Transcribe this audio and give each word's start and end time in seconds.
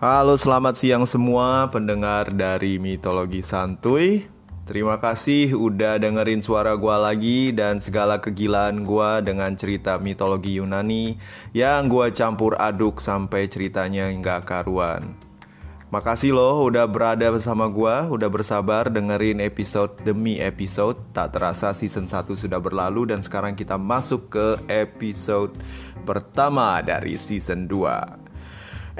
Halo, 0.00 0.32
selamat 0.32 0.80
siang 0.80 1.04
semua 1.04 1.68
pendengar 1.68 2.32
dari 2.32 2.80
Mitologi 2.80 3.44
Santuy. 3.44 4.24
Terima 4.64 4.96
kasih 4.96 5.52
udah 5.52 6.00
dengerin 6.00 6.40
suara 6.40 6.72
gua 6.72 6.96
lagi 6.96 7.52
dan 7.52 7.76
segala 7.76 8.16
kegilaan 8.16 8.80
gua 8.88 9.20
dengan 9.20 9.52
cerita 9.60 10.00
mitologi 10.00 10.56
Yunani 10.56 11.20
yang 11.52 11.92
gua 11.92 12.08
campur 12.08 12.56
aduk 12.56 12.96
sampai 12.96 13.44
ceritanya 13.52 14.08
nggak 14.08 14.48
karuan. 14.48 15.12
Makasih 15.92 16.32
loh 16.32 16.64
udah 16.64 16.88
berada 16.88 17.28
bersama 17.28 17.68
gua, 17.68 18.08
udah 18.08 18.32
bersabar 18.32 18.88
dengerin 18.88 19.44
episode 19.44 20.00
demi 20.00 20.40
episode. 20.40 20.96
Tak 21.12 21.36
terasa 21.36 21.76
season 21.76 22.08
1 22.08 22.24
sudah 22.24 22.56
berlalu 22.56 23.12
dan 23.12 23.20
sekarang 23.20 23.52
kita 23.52 23.76
masuk 23.76 24.32
ke 24.32 24.64
episode 24.64 25.52
pertama 26.08 26.80
dari 26.80 27.20
season 27.20 27.68
2. 27.68 28.19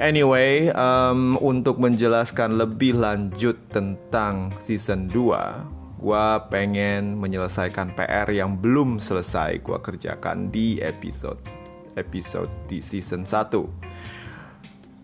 Anyway, 0.01 0.73
um, 0.73 1.37
untuk 1.37 1.77
menjelaskan 1.77 2.57
lebih 2.57 2.97
lanjut 2.97 3.53
tentang 3.69 4.49
season 4.57 5.05
2, 5.05 6.01
gue 6.01 6.27
pengen 6.49 7.21
menyelesaikan 7.21 7.93
PR 7.93 8.25
yang 8.33 8.57
belum 8.57 8.97
selesai 8.97 9.61
gue 9.61 9.77
kerjakan 9.77 10.49
di 10.49 10.81
episode 10.81 11.37
episode 12.01 12.49
di 12.65 12.81
season 12.81 13.29
1. 13.29 13.53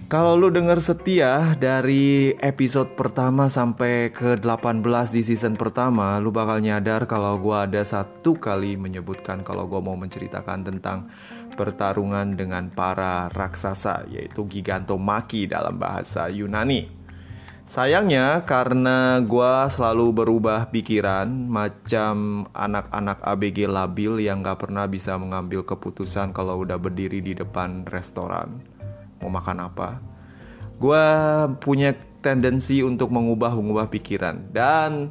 Kalau 0.08 0.40
lu 0.40 0.48
denger 0.48 0.80
setia 0.80 1.52
dari 1.60 2.32
episode 2.40 2.96
pertama 2.96 3.52
sampai 3.52 4.08
ke 4.08 4.40
18 4.40 4.80
di 5.12 5.20
season 5.20 5.60
pertama, 5.60 6.16
lu 6.24 6.32
bakal 6.32 6.64
nyadar 6.64 7.04
kalau 7.12 7.36
gue 7.36 7.52
ada 7.52 7.84
satu 7.84 8.40
kali 8.40 8.80
menyebutkan 8.80 9.44
kalau 9.44 9.68
gue 9.68 9.84
mau 9.84 10.00
menceritakan 10.00 10.64
tentang 10.64 11.12
pertarungan 11.60 12.40
dengan 12.40 12.72
para 12.72 13.28
raksasa 13.36 14.08
yaitu 14.08 14.48
Gigantomaki 14.48 15.44
dalam 15.44 15.76
bahasa 15.76 16.32
Yunani. 16.32 16.88
Sayangnya 17.68 18.48
karena 18.48 19.20
gue 19.20 19.54
selalu 19.68 20.24
berubah 20.24 20.72
pikiran 20.72 21.28
macam 21.28 22.48
anak-anak 22.56 23.20
ABG 23.28 23.68
labil 23.68 24.24
yang 24.24 24.40
gak 24.40 24.72
pernah 24.72 24.88
bisa 24.88 25.20
mengambil 25.20 25.68
keputusan 25.68 26.32
kalau 26.32 26.64
udah 26.64 26.80
berdiri 26.80 27.20
di 27.20 27.36
depan 27.36 27.84
restoran 27.92 28.77
mau 29.22 29.32
makan 29.32 29.58
apa. 29.68 30.00
Gue 30.78 31.06
punya 31.62 31.94
tendensi 32.22 32.82
untuk 32.86 33.10
mengubah-ubah 33.14 33.90
pikiran 33.90 34.54
dan 34.54 35.10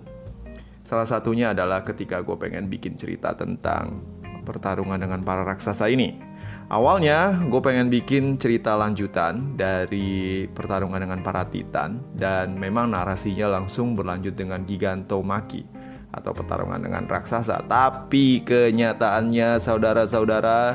salah 0.87 1.07
satunya 1.07 1.51
adalah 1.51 1.83
ketika 1.83 2.23
gue 2.23 2.37
pengen 2.39 2.71
bikin 2.71 2.95
cerita 2.95 3.35
tentang 3.35 4.03
pertarungan 4.47 5.03
dengan 5.03 5.21
para 5.27 5.43
raksasa 5.43 5.91
ini. 5.91 6.23
Awalnya 6.67 7.47
gue 7.47 7.63
pengen 7.63 7.87
bikin 7.91 8.43
cerita 8.43 8.75
lanjutan 8.75 9.55
dari 9.55 10.47
pertarungan 10.51 10.99
dengan 10.99 11.23
para 11.23 11.47
titan 11.47 12.03
dan 12.19 12.59
memang 12.59 12.91
narasinya 12.91 13.59
langsung 13.59 13.95
berlanjut 13.95 14.35
dengan 14.35 14.67
Gigantomaki 14.67 15.63
atau 16.11 16.35
pertarungan 16.35 16.83
dengan 16.83 17.07
raksasa. 17.07 17.71
Tapi 17.71 18.43
kenyataannya 18.43 19.63
saudara-saudara 19.63 20.75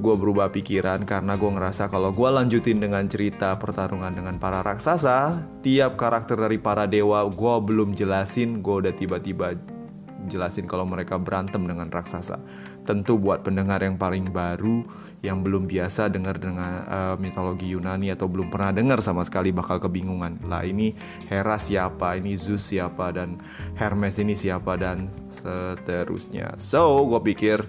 gue 0.00 0.14
berubah 0.16 0.52
pikiran 0.52 1.04
karena 1.04 1.36
gue 1.36 1.50
ngerasa 1.50 1.92
kalau 1.92 2.10
gue 2.10 2.28
lanjutin 2.28 2.80
dengan 2.80 3.04
cerita 3.06 3.56
pertarungan 3.56 4.12
dengan 4.12 4.36
para 4.36 4.64
raksasa, 4.64 5.44
tiap 5.60 6.00
karakter 6.00 6.40
dari 6.40 6.56
para 6.56 6.88
dewa 6.88 7.24
gue 7.28 7.54
belum 7.64 7.92
jelasin, 7.96 8.64
gue 8.64 8.74
udah 8.86 8.94
tiba-tiba 8.96 9.56
jelasin 10.28 10.68
kalau 10.68 10.84
mereka 10.84 11.16
berantem 11.16 11.64
dengan 11.64 11.88
raksasa. 11.88 12.36
Tentu 12.84 13.16
buat 13.16 13.46
pendengar 13.46 13.80
yang 13.80 13.96
paling 13.96 14.28
baru 14.28 14.82
yang 15.20 15.44
belum 15.44 15.68
biasa 15.68 16.08
dengar 16.08 16.40
dengan 16.40 16.84
uh, 16.88 17.14
mitologi 17.20 17.68
Yunani 17.68 18.08
atau 18.08 18.24
belum 18.24 18.48
pernah 18.48 18.72
dengar 18.72 19.04
sama 19.04 19.20
sekali 19.24 19.52
bakal 19.52 19.76
kebingungan. 19.78 20.40
Lah 20.48 20.64
ini 20.64 20.96
Hera 21.28 21.60
siapa, 21.60 22.16
ini 22.16 22.34
Zeus 22.40 22.64
siapa 22.64 23.12
dan 23.12 23.36
Hermes 23.76 24.16
ini 24.16 24.32
siapa 24.32 24.80
dan 24.80 25.12
seterusnya. 25.28 26.56
So, 26.56 27.04
gue 27.04 27.20
pikir 27.32 27.62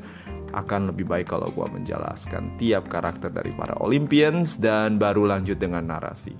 akan 0.51 0.93
lebih 0.93 1.07
baik 1.07 1.31
kalau 1.31 1.49
gue 1.49 1.67
menjelaskan 1.67 2.59
tiap 2.59 2.91
karakter 2.91 3.31
dari 3.31 3.55
para 3.55 3.75
Olympians 3.79 4.59
dan 4.59 4.99
baru 4.99 5.25
lanjut 5.25 5.57
dengan 5.57 5.87
narasi. 5.87 6.35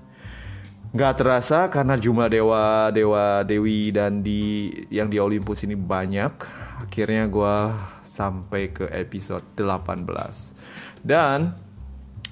Gak 0.92 1.24
terasa 1.24 1.72
karena 1.72 1.96
jumlah 1.96 2.28
dewa, 2.28 2.92
dewa, 2.92 3.40
dewi 3.48 3.88
dan 3.88 4.20
di 4.20 4.68
yang 4.92 5.08
di 5.08 5.16
Olympus 5.16 5.64
ini 5.64 5.72
banyak. 5.72 6.36
Akhirnya 6.84 7.24
gue 7.32 7.56
sampai 8.04 8.76
ke 8.76 8.92
episode 8.92 9.44
18. 9.56 11.00
Dan 11.00 11.56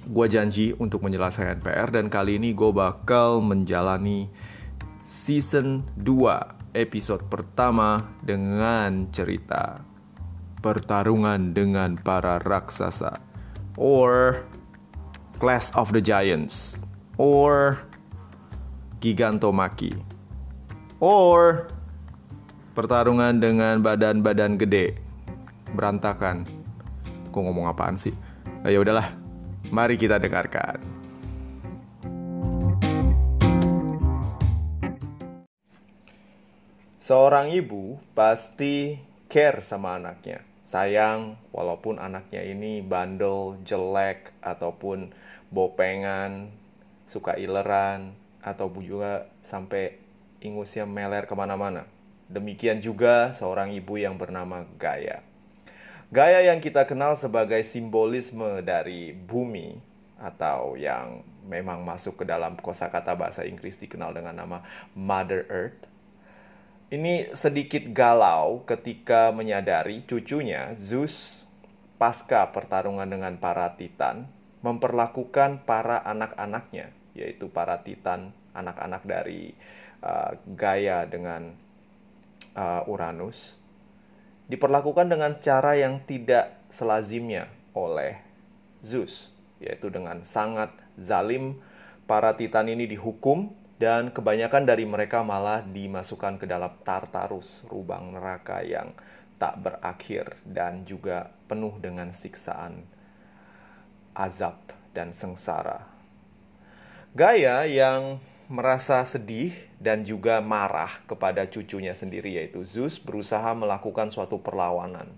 gue 0.05 0.27
janji 0.29 0.77
untuk 0.77 1.01
menyelesaikan 1.05 1.65
PR 1.65 1.89
dan 1.89 2.13
kali 2.13 2.37
ini 2.37 2.53
gue 2.53 2.69
bakal 2.69 3.41
menjalani 3.41 4.29
season 5.01 5.85
2 5.97 6.77
episode 6.77 7.27
pertama 7.27 8.13
dengan 8.23 9.09
cerita 9.11 9.90
pertarungan 10.61 11.57
dengan 11.57 11.97
para 11.97 12.37
raksasa 12.45 13.17
or 13.81 14.45
Class 15.41 15.73
of 15.73 15.89
the 15.97 16.05
Giants 16.05 16.77
or 17.17 17.81
Gigantomaki 19.01 19.97
or 21.01 21.65
pertarungan 22.77 23.41
dengan 23.41 23.81
badan-badan 23.81 24.61
gede 24.61 25.01
berantakan. 25.73 26.45
Gue 27.33 27.41
ngomong 27.41 27.73
apaan 27.73 27.97
sih? 27.97 28.13
Nah, 28.61 28.69
ya 28.69 28.85
udahlah, 28.85 29.17
mari 29.73 29.97
kita 29.97 30.21
dengarkan. 30.21 30.77
Seorang 37.01 37.49
ibu 37.57 37.97
pasti 38.13 39.01
care 39.27 39.65
sama 39.65 39.97
anaknya. 39.97 40.50
Sayang 40.71 41.35
walaupun 41.51 41.99
anaknya 41.99 42.47
ini 42.47 42.79
bandel, 42.79 43.59
jelek, 43.67 44.31
ataupun 44.39 45.11
bopengan, 45.51 46.47
suka 47.11 47.35
ileran, 47.35 48.15
atau 48.39 48.71
juga 48.79 49.27
sampai 49.43 49.99
ingusnya 50.39 50.87
meler 50.87 51.27
ke 51.27 51.35
mana-mana. 51.35 51.91
Demikian 52.31 52.79
juga 52.79 53.35
seorang 53.35 53.75
ibu 53.75 53.99
yang 53.99 54.15
bernama 54.15 54.63
Gaya. 54.79 55.27
Gaya 56.15 56.47
yang 56.47 56.63
kita 56.63 56.87
kenal 56.87 57.19
sebagai 57.19 57.67
simbolisme 57.67 58.63
dari 58.63 59.11
bumi 59.11 59.75
atau 60.23 60.79
yang 60.79 61.27
memang 61.51 61.83
masuk 61.83 62.23
ke 62.23 62.25
dalam 62.31 62.55
kosakata 62.55 63.19
bahasa 63.19 63.43
Inggris 63.43 63.75
dikenal 63.75 64.15
dengan 64.15 64.39
nama 64.39 64.63
Mother 64.95 65.51
Earth. 65.51 65.90
Ini 66.91 67.39
sedikit 67.39 67.87
galau 67.95 68.67
ketika 68.67 69.31
menyadari 69.31 70.03
cucunya 70.03 70.75
Zeus 70.75 71.47
pasca 72.03 72.51
pertarungan 72.51 73.07
dengan 73.07 73.39
para 73.39 73.79
titan 73.79 74.27
memperlakukan 74.67 75.63
para 75.63 76.03
anak-anaknya 76.03 76.91
yaitu 77.15 77.47
para 77.47 77.87
titan 77.87 78.35
anak-anak 78.59 79.07
dari 79.07 79.55
uh, 80.03 80.35
Gaia 80.51 81.07
dengan 81.07 81.55
uh, 82.59 82.83
Uranus 82.91 83.63
diperlakukan 84.51 85.07
dengan 85.07 85.39
cara 85.39 85.79
yang 85.79 86.03
tidak 86.03 86.59
selazimnya 86.67 87.47
oleh 87.71 88.19
Zeus, 88.83 89.31
yaitu 89.63 89.95
dengan 89.95 90.27
sangat 90.27 90.75
zalim. 90.99 91.63
Para 92.11 92.35
titan 92.35 92.67
ini 92.67 92.91
dihukum 92.91 93.55
dan 93.81 94.13
kebanyakan 94.13 94.69
dari 94.69 94.85
mereka 94.85 95.25
malah 95.25 95.65
dimasukkan 95.65 96.37
ke 96.37 96.45
dalam 96.45 96.69
Tartarus, 96.85 97.65
lubang 97.73 98.13
neraka 98.13 98.61
yang 98.61 98.93
tak 99.41 99.57
berakhir 99.65 100.37
dan 100.45 100.85
juga 100.85 101.33
penuh 101.49 101.81
dengan 101.81 102.13
siksaan, 102.13 102.85
azab, 104.13 104.61
dan 104.93 105.17
sengsara. 105.17 105.89
Gaya 107.17 107.65
yang 107.65 108.21
merasa 108.53 109.01
sedih 109.09 109.57
dan 109.81 110.05
juga 110.05 110.45
marah 110.45 111.01
kepada 111.09 111.49
cucunya 111.49 111.97
sendiri 111.97 112.37
yaitu 112.37 112.61
Zeus 112.69 113.01
berusaha 113.01 113.57
melakukan 113.57 114.13
suatu 114.13 114.45
perlawanan. 114.45 115.09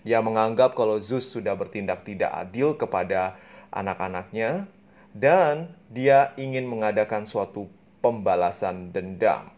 Dia 0.00 0.24
menganggap 0.24 0.72
kalau 0.72 0.96
Zeus 0.96 1.28
sudah 1.28 1.52
bertindak 1.52 2.08
tidak 2.08 2.32
adil 2.32 2.72
kepada 2.72 3.36
anak-anaknya 3.68 4.64
dan 5.12 5.76
dia 5.92 6.32
ingin 6.40 6.64
mengadakan 6.64 7.28
suatu 7.28 7.68
pembalasan 7.98 8.94
dendam. 8.94 9.50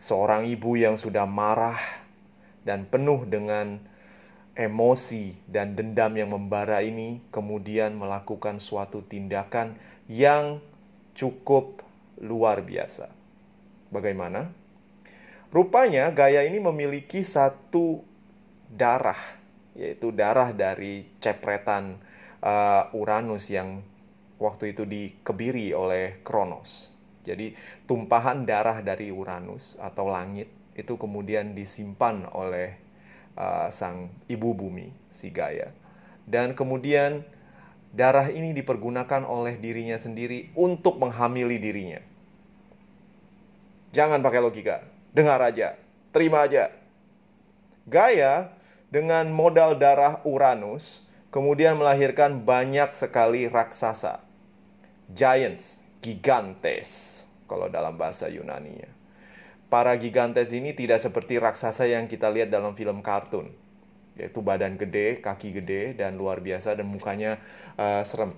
Seorang 0.00 0.48
ibu 0.48 0.74
yang 0.80 0.96
sudah 0.96 1.28
marah 1.28 1.78
dan 2.64 2.88
penuh 2.88 3.28
dengan 3.28 3.80
emosi 4.56 5.40
dan 5.48 5.78
dendam 5.78 6.12
yang 6.16 6.32
membara 6.34 6.82
ini 6.84 7.24
kemudian 7.32 7.96
melakukan 7.96 8.58
suatu 8.58 9.04
tindakan 9.04 9.78
yang 10.10 10.60
cukup 11.14 11.84
luar 12.20 12.64
biasa. 12.64 13.12
Bagaimana? 13.90 14.52
Rupanya 15.50 16.14
gaya 16.14 16.46
ini 16.46 16.62
memiliki 16.62 17.26
satu 17.26 18.06
darah, 18.70 19.18
yaitu 19.74 20.14
darah 20.14 20.54
dari 20.54 21.10
cepretan 21.18 21.98
uh, 22.38 22.86
Uranus 22.94 23.50
yang 23.50 23.82
waktu 24.40 24.72
itu 24.72 24.88
dikebiri 24.88 25.76
oleh 25.76 26.24
Kronos. 26.24 26.96
Jadi 27.22 27.52
tumpahan 27.84 28.48
darah 28.48 28.80
dari 28.80 29.12
Uranus 29.12 29.76
atau 29.76 30.08
langit 30.08 30.48
itu 30.72 30.96
kemudian 30.96 31.52
disimpan 31.52 32.24
oleh 32.32 32.80
uh, 33.36 33.68
sang 33.68 34.08
ibu 34.26 34.56
bumi, 34.56 34.88
si 35.12 35.28
Gaia. 35.28 35.76
Dan 36.24 36.56
kemudian 36.56 37.22
darah 37.92 38.32
ini 38.32 38.56
dipergunakan 38.56 39.28
oleh 39.28 39.60
dirinya 39.60 40.00
sendiri 40.00 40.48
untuk 40.56 40.96
menghamili 40.96 41.60
dirinya. 41.60 42.00
Jangan 43.92 44.24
pakai 44.24 44.40
logika, 44.40 44.86
dengar 45.12 45.42
aja, 45.44 45.76
terima 46.14 46.46
aja. 46.46 46.72
Gaia 47.90 48.54
dengan 48.88 49.28
modal 49.34 49.76
darah 49.76 50.22
Uranus 50.22 51.10
kemudian 51.34 51.74
melahirkan 51.76 52.46
banyak 52.46 52.94
sekali 52.94 53.50
raksasa. 53.50 54.29
Giants, 55.10 55.82
gigantes 55.98 57.22
kalau 57.50 57.66
dalam 57.66 57.98
bahasa 57.98 58.30
Yunani 58.30 58.78
ya. 58.78 58.90
Para 59.70 59.94
gigantes 59.98 60.50
ini 60.54 60.74
tidak 60.74 61.02
seperti 61.02 61.38
raksasa 61.38 61.86
yang 61.86 62.10
kita 62.10 62.30
lihat 62.30 62.50
dalam 62.50 62.74
film 62.74 63.02
kartun, 63.02 63.50
yaitu 64.18 64.42
badan 64.42 64.74
gede, 64.74 65.22
kaki 65.22 65.54
gede, 65.54 65.94
dan 65.94 66.18
luar 66.18 66.42
biasa, 66.42 66.74
dan 66.74 66.90
mukanya 66.90 67.38
uh, 67.78 68.02
serem. 68.02 68.34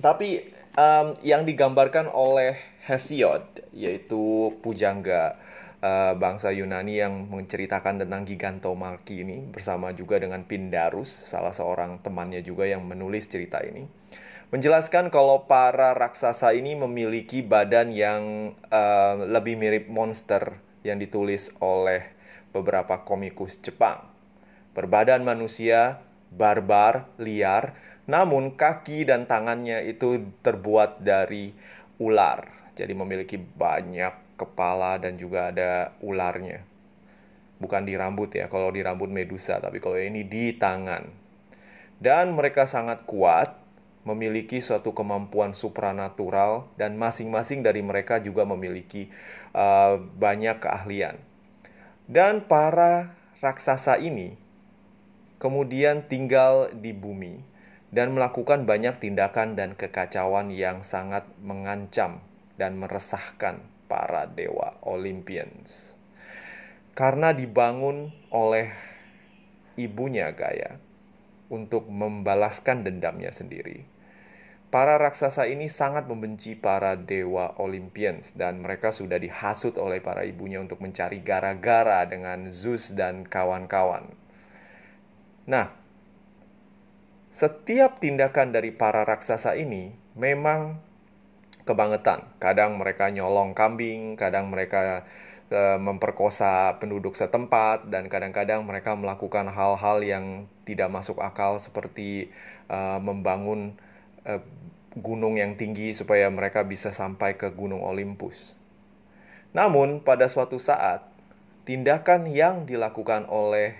Tapi 0.00 0.52
um, 0.76 1.16
yang 1.24 1.48
digambarkan 1.48 2.12
oleh 2.12 2.56
Hesiod, 2.84 3.44
yaitu 3.72 4.52
pujangga 4.60 5.40
uh, 5.80 6.12
bangsa 6.16 6.52
Yunani 6.52 7.00
yang 7.00 7.28
menceritakan 7.28 8.04
tentang 8.04 8.28
Gigantomachie 8.28 9.24
ini, 9.24 9.48
bersama 9.48 9.96
juga 9.96 10.20
dengan 10.20 10.44
Pindarus, 10.44 11.08
salah 11.08 11.56
seorang 11.56 12.04
temannya 12.04 12.44
juga 12.44 12.68
yang 12.68 12.84
menulis 12.84 13.32
cerita 13.32 13.64
ini 13.64 13.88
menjelaskan 14.50 15.14
kalau 15.14 15.46
para 15.46 15.94
raksasa 15.94 16.50
ini 16.58 16.74
memiliki 16.74 17.38
badan 17.42 17.94
yang 17.94 18.52
uh, 18.70 19.14
lebih 19.22 19.54
mirip 19.54 19.86
monster 19.86 20.58
yang 20.82 20.98
ditulis 20.98 21.54
oleh 21.62 22.10
beberapa 22.50 23.06
komikus 23.06 23.62
Jepang. 23.62 24.10
Berbadan 24.74 25.22
manusia, 25.22 26.02
barbar, 26.34 27.06
liar, 27.22 27.78
namun 28.10 28.58
kaki 28.58 29.06
dan 29.06 29.30
tangannya 29.30 29.86
itu 29.86 30.18
terbuat 30.42 30.98
dari 31.02 31.54
ular. 32.02 32.74
Jadi 32.74 32.90
memiliki 32.90 33.38
banyak 33.38 34.34
kepala 34.34 34.98
dan 34.98 35.14
juga 35.14 35.54
ada 35.54 35.94
ularnya. 36.02 36.66
Bukan 37.60 37.86
di 37.86 37.94
rambut 37.94 38.34
ya, 38.34 38.50
kalau 38.50 38.72
di 38.72 38.80
rambut 38.82 39.12
medusa, 39.12 39.60
tapi 39.62 39.78
kalau 39.78 40.00
ini 40.00 40.26
di 40.26 40.56
tangan. 40.56 41.06
Dan 42.00 42.32
mereka 42.32 42.64
sangat 42.64 43.04
kuat 43.04 43.59
memiliki 44.10 44.58
suatu 44.58 44.90
kemampuan 44.90 45.54
supranatural 45.54 46.66
dan 46.74 46.98
masing-masing 46.98 47.62
dari 47.62 47.80
mereka 47.80 48.18
juga 48.18 48.42
memiliki 48.42 49.06
uh, 49.54 50.02
banyak 50.18 50.58
keahlian. 50.58 51.16
Dan 52.10 52.50
para 52.50 53.14
raksasa 53.38 54.02
ini 54.02 54.34
kemudian 55.38 56.04
tinggal 56.10 56.74
di 56.74 56.90
bumi 56.90 57.40
dan 57.94 58.12
melakukan 58.12 58.66
banyak 58.66 58.98
tindakan 58.98 59.54
dan 59.54 59.78
kekacauan 59.78 60.50
yang 60.50 60.82
sangat 60.82 61.26
mengancam 61.38 62.22
dan 62.58 62.76
meresahkan 62.76 63.62
para 63.86 64.26
dewa 64.26 64.78
Olympians. 64.82 65.94
Karena 66.98 67.32
dibangun 67.32 68.12
oleh 68.30 68.74
ibunya 69.78 70.28
Gaia, 70.36 70.76
untuk 71.50 71.90
membalaskan 71.90 72.86
dendamnya 72.86 73.34
sendiri. 73.34 73.82
Para 74.70 75.02
raksasa 75.02 75.50
ini 75.50 75.66
sangat 75.66 76.06
membenci 76.06 76.54
para 76.54 76.94
dewa 76.94 77.58
Olympians 77.58 78.38
dan 78.38 78.62
mereka 78.62 78.94
sudah 78.94 79.18
dihasut 79.18 79.74
oleh 79.82 79.98
para 79.98 80.22
ibunya 80.22 80.62
untuk 80.62 80.78
mencari 80.78 81.18
gara-gara 81.26 82.06
dengan 82.06 82.46
Zeus 82.54 82.94
dan 82.94 83.26
kawan-kawan. 83.26 84.06
Nah, 85.50 85.74
setiap 87.34 87.98
tindakan 87.98 88.54
dari 88.54 88.70
para 88.70 89.02
raksasa 89.02 89.58
ini 89.58 89.90
memang 90.14 90.78
kebangetan. 91.66 92.30
Kadang 92.38 92.78
mereka 92.78 93.10
nyolong 93.10 93.58
kambing, 93.58 94.14
kadang 94.14 94.54
mereka 94.54 95.02
Eh, 95.50 95.78
memperkosa 95.82 96.78
penduduk 96.78 97.18
setempat 97.18 97.90
dan 97.90 98.06
kadang-kadang 98.06 98.62
mereka 98.62 98.94
melakukan 98.94 99.50
hal-hal 99.50 99.98
yang 99.98 100.46
tidak 100.62 100.86
masuk 100.94 101.18
akal 101.18 101.58
seperti 101.58 102.30
uh, 102.70 103.02
membangun 103.02 103.74
uh, 104.26 104.42
gunung 104.98 105.38
yang 105.38 105.54
tinggi 105.54 105.94
supaya 105.94 106.26
mereka 106.28 106.66
bisa 106.66 106.90
sampai 106.90 107.38
ke 107.38 107.48
gunung 107.54 107.86
Olympus. 107.86 108.58
Namun 109.54 110.02
pada 110.02 110.26
suatu 110.26 110.58
saat 110.58 111.06
tindakan 111.66 112.26
yang 112.26 112.66
dilakukan 112.66 113.30
oleh 113.30 113.78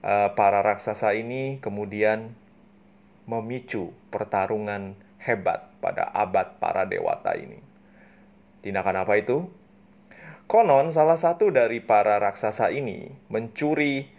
uh, 0.00 0.32
para 0.32 0.64
raksasa 0.64 1.12
ini 1.12 1.60
kemudian 1.60 2.32
memicu 3.28 3.92
pertarungan 4.08 4.96
hebat 5.20 5.70
pada 5.78 6.10
abad 6.10 6.58
para 6.58 6.88
dewata 6.88 7.36
ini. 7.38 7.60
Tindakan 8.64 9.06
apa 9.06 9.14
itu? 9.18 9.46
Konon 10.50 10.90
salah 10.92 11.16
satu 11.16 11.48
dari 11.48 11.80
para 11.80 12.18
raksasa 12.18 12.74
ini 12.74 13.08
mencuri 13.30 14.10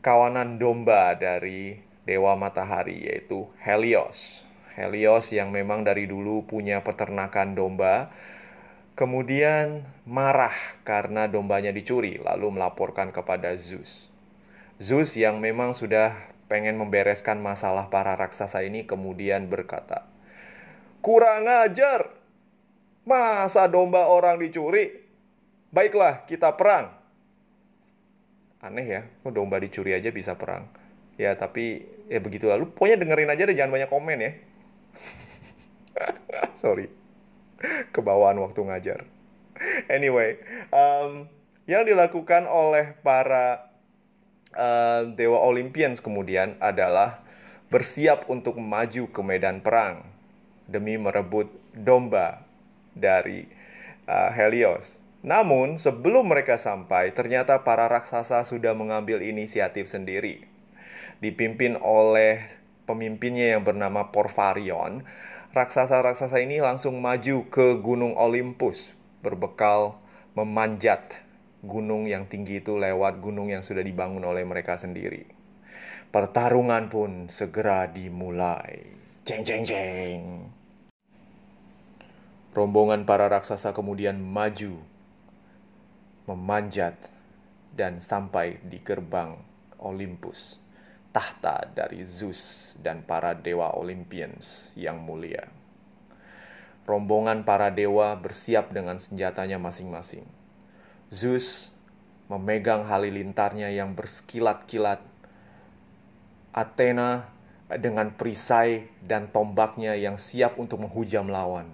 kawanan 0.00 0.58
domba 0.58 1.14
dari 1.18 1.82
dewa 2.06 2.38
matahari 2.38 3.10
yaitu 3.10 3.46
Helios. 3.58 4.45
Helios 4.76 5.32
yang 5.32 5.48
memang 5.56 5.88
dari 5.88 6.04
dulu 6.04 6.44
punya 6.44 6.84
peternakan 6.84 7.56
domba 7.56 8.12
kemudian 8.92 9.88
marah 10.04 10.52
karena 10.84 11.28
dombanya 11.28 11.72
dicuri 11.72 12.20
lalu 12.20 12.60
melaporkan 12.60 13.08
kepada 13.08 13.56
Zeus. 13.56 14.12
Zeus 14.76 15.16
yang 15.16 15.40
memang 15.40 15.72
sudah 15.72 16.12
pengen 16.52 16.76
membereskan 16.76 17.40
masalah 17.40 17.88
para 17.88 18.12
raksasa 18.16 18.64
ini 18.68 18.84
kemudian 18.84 19.48
berkata, 19.48 20.04
"Kurang 21.00 21.48
ajar. 21.48 22.12
Masa 23.06 23.70
domba 23.70 24.10
orang 24.10 24.36
dicuri? 24.42 24.90
Baiklah, 25.70 26.26
kita 26.26 26.58
perang. 26.58 26.90
Aneh 28.58 28.82
ya, 28.82 29.00
kok 29.22 29.30
domba 29.30 29.62
dicuri 29.62 29.94
aja 29.94 30.10
bisa 30.10 30.34
perang. 30.34 30.66
Ya, 31.14 31.38
tapi 31.38 31.86
ya 32.10 32.18
begitu 32.18 32.50
lalu. 32.50 32.66
Pokoknya 32.74 32.98
dengerin 32.98 33.30
aja 33.30 33.46
deh, 33.46 33.54
jangan 33.54 33.78
banyak 33.78 33.90
komen 33.92 34.18
ya. 34.18 34.32
Sorry. 36.62 36.92
Kebawaan 37.92 38.38
waktu 38.40 38.60
ngajar. 38.62 39.00
Anyway, 39.88 40.36
um, 40.68 41.30
yang 41.64 41.88
dilakukan 41.88 42.44
oleh 42.44 42.94
para 43.00 43.72
uh, 44.52 45.08
dewa 45.16 45.40
Olympians 45.42 46.04
kemudian 46.04 46.54
adalah 46.60 47.24
bersiap 47.72 48.30
untuk 48.30 48.60
maju 48.60 49.10
ke 49.10 49.20
medan 49.24 49.64
perang 49.64 50.06
demi 50.70 50.94
merebut 51.00 51.50
domba 51.74 52.46
dari 52.94 53.48
uh, 54.06 54.30
Helios. 54.30 55.02
Namun, 55.26 55.74
sebelum 55.74 56.30
mereka 56.30 56.54
sampai, 56.54 57.10
ternyata 57.10 57.66
para 57.66 57.90
raksasa 57.90 58.46
sudah 58.46 58.78
mengambil 58.78 59.18
inisiatif 59.26 59.90
sendiri. 59.90 60.46
Dipimpin 61.18 61.74
oleh 61.82 62.46
pemimpinnya 62.86 63.58
yang 63.58 63.66
bernama 63.66 64.14
Porfarion, 64.14 65.02
raksasa-raksasa 65.52 66.38
ini 66.40 66.62
langsung 66.62 67.02
maju 67.02 67.50
ke 67.50 67.76
Gunung 67.82 68.14
Olympus, 68.14 68.94
berbekal 69.20 69.98
memanjat 70.38 71.26
gunung 71.66 72.06
yang 72.06 72.30
tinggi 72.30 72.62
itu 72.62 72.78
lewat 72.78 73.18
gunung 73.18 73.50
yang 73.50 73.60
sudah 73.60 73.82
dibangun 73.82 74.22
oleh 74.22 74.46
mereka 74.46 74.78
sendiri. 74.78 75.26
Pertarungan 76.14 76.86
pun 76.86 77.26
segera 77.26 77.90
dimulai. 77.90 78.86
Jeng 79.26 79.42
jeng 79.42 79.66
jeng. 79.66 80.22
Rombongan 82.54 83.04
para 83.04 83.28
raksasa 83.28 83.76
kemudian 83.76 84.16
maju 84.16 84.80
memanjat 86.24 86.96
dan 87.76 88.00
sampai 88.00 88.58
di 88.64 88.80
gerbang 88.80 89.36
Olympus, 89.76 90.56
tahta 91.16 91.64
dari 91.72 92.04
Zeus 92.04 92.76
dan 92.84 93.00
para 93.00 93.32
dewa 93.32 93.72
Olympians 93.72 94.68
yang 94.76 95.00
mulia. 95.00 95.48
Rombongan 96.84 97.40
para 97.40 97.72
dewa 97.72 98.12
bersiap 98.20 98.68
dengan 98.68 99.00
senjatanya 99.00 99.56
masing-masing. 99.56 100.28
Zeus 101.08 101.72
memegang 102.28 102.84
halilintarnya 102.84 103.72
yang 103.72 103.96
bersekilat-kilat. 103.96 105.00
Athena 106.52 107.32
dengan 107.80 108.12
perisai 108.12 108.92
dan 109.00 109.32
tombaknya 109.32 109.96
yang 109.96 110.20
siap 110.20 110.60
untuk 110.60 110.84
menghujam 110.84 111.32
lawan. 111.32 111.72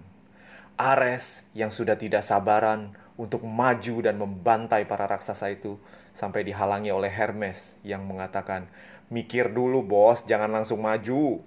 Ares 0.78 1.42
yang 1.50 1.75
sudah 1.75 1.99
tidak 1.99 2.22
sabaran 2.22 2.94
untuk 3.18 3.44
maju 3.44 4.00
dan 4.00 4.16
membantai 4.16 4.88
para 4.88 5.04
raksasa 5.04 5.52
itu 5.52 5.76
sampai 6.16 6.46
dihalangi 6.46 6.88
oleh 6.88 7.12
Hermes 7.12 7.76
yang 7.84 8.08
mengatakan, 8.08 8.66
"Mikir 9.12 9.52
dulu, 9.52 9.85
Bos, 9.85 10.25
jangan 10.25 10.49
langsung 10.49 10.81
maju." 10.81 11.45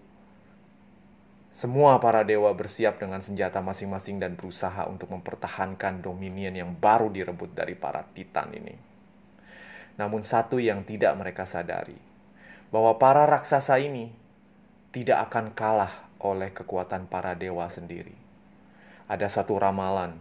Semua 1.56 1.98
para 2.04 2.22
dewa 2.28 2.52
bersiap 2.52 3.00
dengan 3.00 3.24
senjata 3.24 3.64
masing-masing 3.64 4.20
dan 4.20 4.36
berusaha 4.36 4.86
untuk 4.92 5.10
mempertahankan 5.16 6.04
dominion 6.04 6.52
yang 6.52 6.76
baru 6.76 7.10
direbut 7.10 7.56
dari 7.56 7.74
para 7.74 8.06
titan 8.12 8.52
ini. 8.54 8.76
Namun 9.96 10.22
satu 10.22 10.60
yang 10.60 10.84
tidak 10.84 11.16
mereka 11.16 11.48
sadari, 11.48 11.96
bahwa 12.76 13.00
para 13.00 13.24
raksasa 13.24 13.80
ini 13.80 14.12
tidak 14.92 15.32
akan 15.32 15.56
kalah 15.56 16.12
oleh 16.20 16.52
kekuatan 16.52 17.08
para 17.08 17.32
dewa 17.40 17.72
sendiri. 17.72 18.16
Ada 19.08 19.32
satu 19.32 19.56
ramalan, 19.56 20.20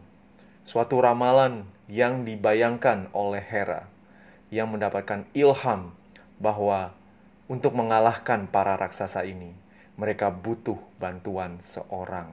suatu 0.62 1.02
ramalan 1.02 1.66
yang 1.90 2.22
dibayangkan 2.22 3.10
oleh 3.10 3.42
Hera 3.42 3.90
yang 4.54 4.70
mendapatkan 4.70 5.26
ilham 5.34 5.90
bahwa 6.38 6.94
untuk 7.44 7.76
mengalahkan 7.76 8.48
para 8.48 8.72
raksasa 8.80 9.28
ini, 9.28 9.52
mereka 10.00 10.32
butuh 10.32 10.80
bantuan 10.96 11.60
seorang 11.60 12.32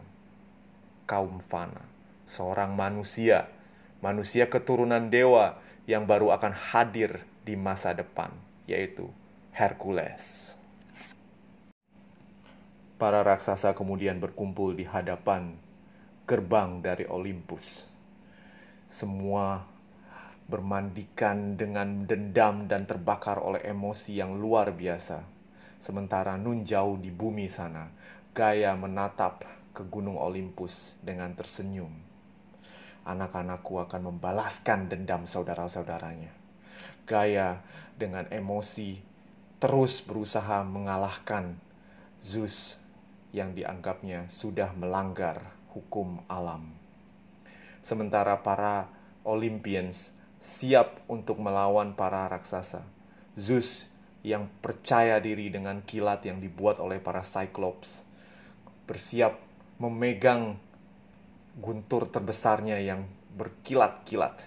kaum 1.03 1.43
fana, 1.51 1.83
seorang 2.23 2.71
manusia, 2.73 3.51
manusia 3.99 4.47
keturunan 4.47 5.11
dewa 5.11 5.59
yang 5.83 6.07
baru 6.07 6.31
akan 6.31 6.55
hadir 6.55 7.19
di 7.43 7.59
masa 7.59 7.91
depan, 7.91 8.31
yaitu 8.63 9.11
Hercules. 9.51 10.55
Para 12.95 13.25
raksasa 13.25 13.73
kemudian 13.75 14.21
berkumpul 14.21 14.77
di 14.77 14.85
hadapan 14.85 15.57
gerbang 16.29 16.79
dari 16.79 17.03
Olympus. 17.09 17.89
Semua 18.87 19.65
bermandikan 20.51 21.55
dengan 21.55 22.03
dendam 22.03 22.67
dan 22.67 22.83
terbakar 22.83 23.39
oleh 23.39 23.63
emosi 23.63 24.19
yang 24.19 24.35
luar 24.35 24.75
biasa. 24.75 25.23
Sementara 25.79 26.35
Nun 26.35 26.67
jauh 26.67 26.99
di 26.99 27.07
bumi 27.07 27.47
sana, 27.47 27.87
Gaya 28.35 28.75
menatap 28.75 29.43
ke 29.71 29.87
gunung 29.87 30.19
Olympus 30.19 30.99
dengan 30.99 31.31
tersenyum. 31.31 31.91
Anak-anakku 33.07 33.79
akan 33.79 34.13
membalaskan 34.13 34.91
dendam 34.91 35.23
saudara-saudaranya. 35.23 36.31
Gaya 37.07 37.63
dengan 37.95 38.27
emosi 38.29 39.01
terus 39.57 39.99
berusaha 40.05 40.63
mengalahkan 40.63 41.57
Zeus 42.21 42.77
yang 43.33 43.55
dianggapnya 43.57 44.29
sudah 44.29 44.75
melanggar 44.77 45.41
hukum 45.73 46.21
alam. 46.29 46.71
Sementara 47.81 48.37
para 48.45 48.85
Olympians 49.25 50.13
siap 50.41 51.05
untuk 51.05 51.37
melawan 51.37 51.93
para 51.93 52.25
raksasa. 52.25 52.81
Zeus 53.37 53.93
yang 54.25 54.49
percaya 54.65 55.21
diri 55.21 55.53
dengan 55.53 55.85
kilat 55.85 56.25
yang 56.25 56.41
dibuat 56.41 56.81
oleh 56.81 56.97
para 56.97 57.21
Cyclops 57.21 58.09
bersiap 58.89 59.37
memegang 59.77 60.57
guntur 61.61 62.09
terbesarnya 62.09 62.81
yang 62.81 63.05
berkilat-kilat. 63.37 64.41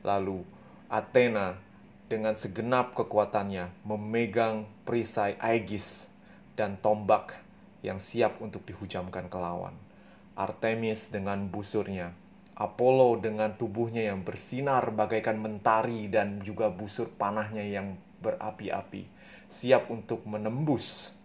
Lalu 0.00 0.48
Athena 0.88 1.60
dengan 2.08 2.32
segenap 2.32 2.96
kekuatannya 2.96 3.84
memegang 3.84 4.64
perisai 4.88 5.36
Aegis 5.38 6.08
dan 6.56 6.80
tombak 6.80 7.36
yang 7.84 8.00
siap 8.00 8.40
untuk 8.40 8.64
dihujamkan 8.64 9.28
ke 9.28 9.36
lawan. 9.36 9.76
Artemis 10.32 11.12
dengan 11.12 11.52
busurnya 11.52 12.16
Apollo 12.62 13.18
dengan 13.18 13.58
tubuhnya 13.58 14.06
yang 14.14 14.22
bersinar 14.22 14.94
bagaikan 14.94 15.42
mentari 15.42 16.06
dan 16.06 16.38
juga 16.46 16.70
busur 16.70 17.10
panahnya 17.10 17.66
yang 17.66 17.98
berapi-api, 18.22 19.10
siap 19.50 19.90
untuk 19.90 20.22
menembus 20.30 21.18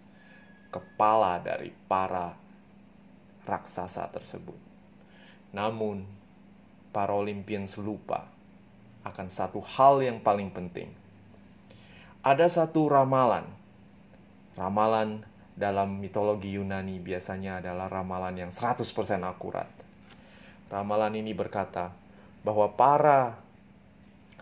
kepala 0.74 1.38
dari 1.38 1.70
para 1.86 2.34
raksasa 3.46 4.10
tersebut. 4.10 4.58
Namun, 5.54 6.10
para 6.90 7.14
Olympians 7.14 7.78
lupa 7.78 8.26
akan 9.06 9.30
satu 9.30 9.62
hal 9.62 10.02
yang 10.02 10.18
paling 10.18 10.50
penting. 10.50 10.90
Ada 12.26 12.50
satu 12.50 12.90
ramalan. 12.90 13.46
Ramalan 14.58 15.22
dalam 15.54 16.02
mitologi 16.02 16.58
Yunani 16.58 16.98
biasanya 16.98 17.62
adalah 17.62 17.86
ramalan 17.94 18.42
yang 18.42 18.50
100% 18.50 18.82
akurat 19.22 19.87
Ramalan 20.68 21.16
ini 21.16 21.32
berkata 21.32 21.96
bahwa 22.44 22.68
para 22.76 23.40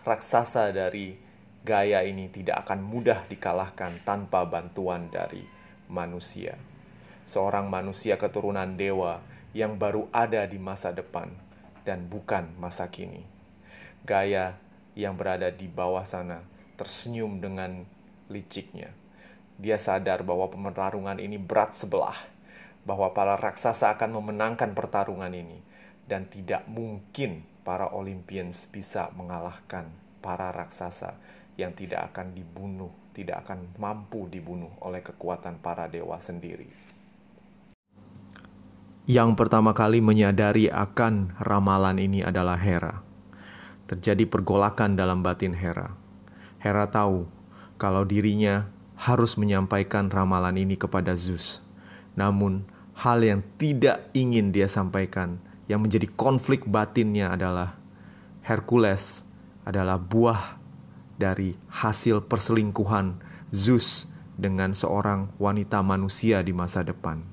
raksasa 0.02 0.74
dari 0.74 1.14
gaya 1.62 2.02
ini 2.02 2.26
tidak 2.26 2.66
akan 2.66 2.82
mudah 2.82 3.22
dikalahkan 3.30 4.02
tanpa 4.02 4.42
bantuan 4.42 5.06
dari 5.06 5.46
manusia. 5.86 6.58
Seorang 7.30 7.70
manusia 7.70 8.18
keturunan 8.18 8.74
dewa 8.74 9.22
yang 9.54 9.78
baru 9.78 10.10
ada 10.10 10.42
di 10.50 10.58
masa 10.58 10.90
depan 10.90 11.30
dan 11.86 12.10
bukan 12.10 12.50
masa 12.58 12.90
kini. 12.90 13.22
Gaya 14.02 14.58
yang 14.98 15.14
berada 15.14 15.54
di 15.54 15.70
bawah 15.70 16.02
sana 16.02 16.42
tersenyum 16.74 17.38
dengan 17.38 17.86
liciknya. 18.26 18.90
Dia 19.62 19.78
sadar 19.78 20.26
bahwa 20.26 20.50
pertarungan 20.50 21.22
ini 21.22 21.38
berat 21.38 21.70
sebelah, 21.70 22.18
bahwa 22.82 23.14
para 23.14 23.38
raksasa 23.38 23.94
akan 23.94 24.18
memenangkan 24.18 24.74
pertarungan 24.74 25.30
ini 25.30 25.75
dan 26.06 26.30
tidak 26.30 26.66
mungkin 26.70 27.42
para 27.66 27.90
Olympians 27.90 28.70
bisa 28.70 29.10
mengalahkan 29.18 29.90
para 30.22 30.54
raksasa 30.54 31.18
yang 31.58 31.74
tidak 31.74 32.14
akan 32.14 32.30
dibunuh, 32.34 32.90
tidak 33.10 33.46
akan 33.46 33.66
mampu 33.78 34.30
dibunuh 34.30 34.70
oleh 34.86 35.02
kekuatan 35.02 35.58
para 35.58 35.90
dewa 35.90 36.18
sendiri. 36.22 36.70
Yang 39.06 39.38
pertama 39.38 39.70
kali 39.70 40.02
menyadari 40.02 40.66
akan 40.66 41.38
ramalan 41.38 41.98
ini 42.02 42.26
adalah 42.26 42.58
Hera. 42.58 43.02
Terjadi 43.86 44.26
pergolakan 44.26 44.98
dalam 44.98 45.22
batin 45.22 45.54
Hera. 45.54 45.94
Hera 46.58 46.90
tahu 46.90 47.26
kalau 47.78 48.02
dirinya 48.02 48.66
harus 48.98 49.38
menyampaikan 49.38 50.10
ramalan 50.10 50.58
ini 50.58 50.74
kepada 50.74 51.14
Zeus. 51.14 51.62
Namun, 52.18 52.66
hal 52.98 53.22
yang 53.22 53.46
tidak 53.62 54.10
ingin 54.10 54.50
dia 54.50 54.66
sampaikan 54.66 55.38
yang 55.66 55.82
menjadi 55.82 56.06
konflik 56.14 56.66
batinnya 56.66 57.34
adalah 57.34 57.78
Hercules 58.46 59.26
adalah 59.66 59.98
buah 59.98 60.62
dari 61.18 61.58
hasil 61.66 62.22
perselingkuhan 62.30 63.18
Zeus 63.50 64.06
dengan 64.38 64.76
seorang 64.76 65.34
wanita 65.42 65.82
manusia 65.82 66.44
di 66.46 66.54
masa 66.54 66.86
depan. 66.86 67.24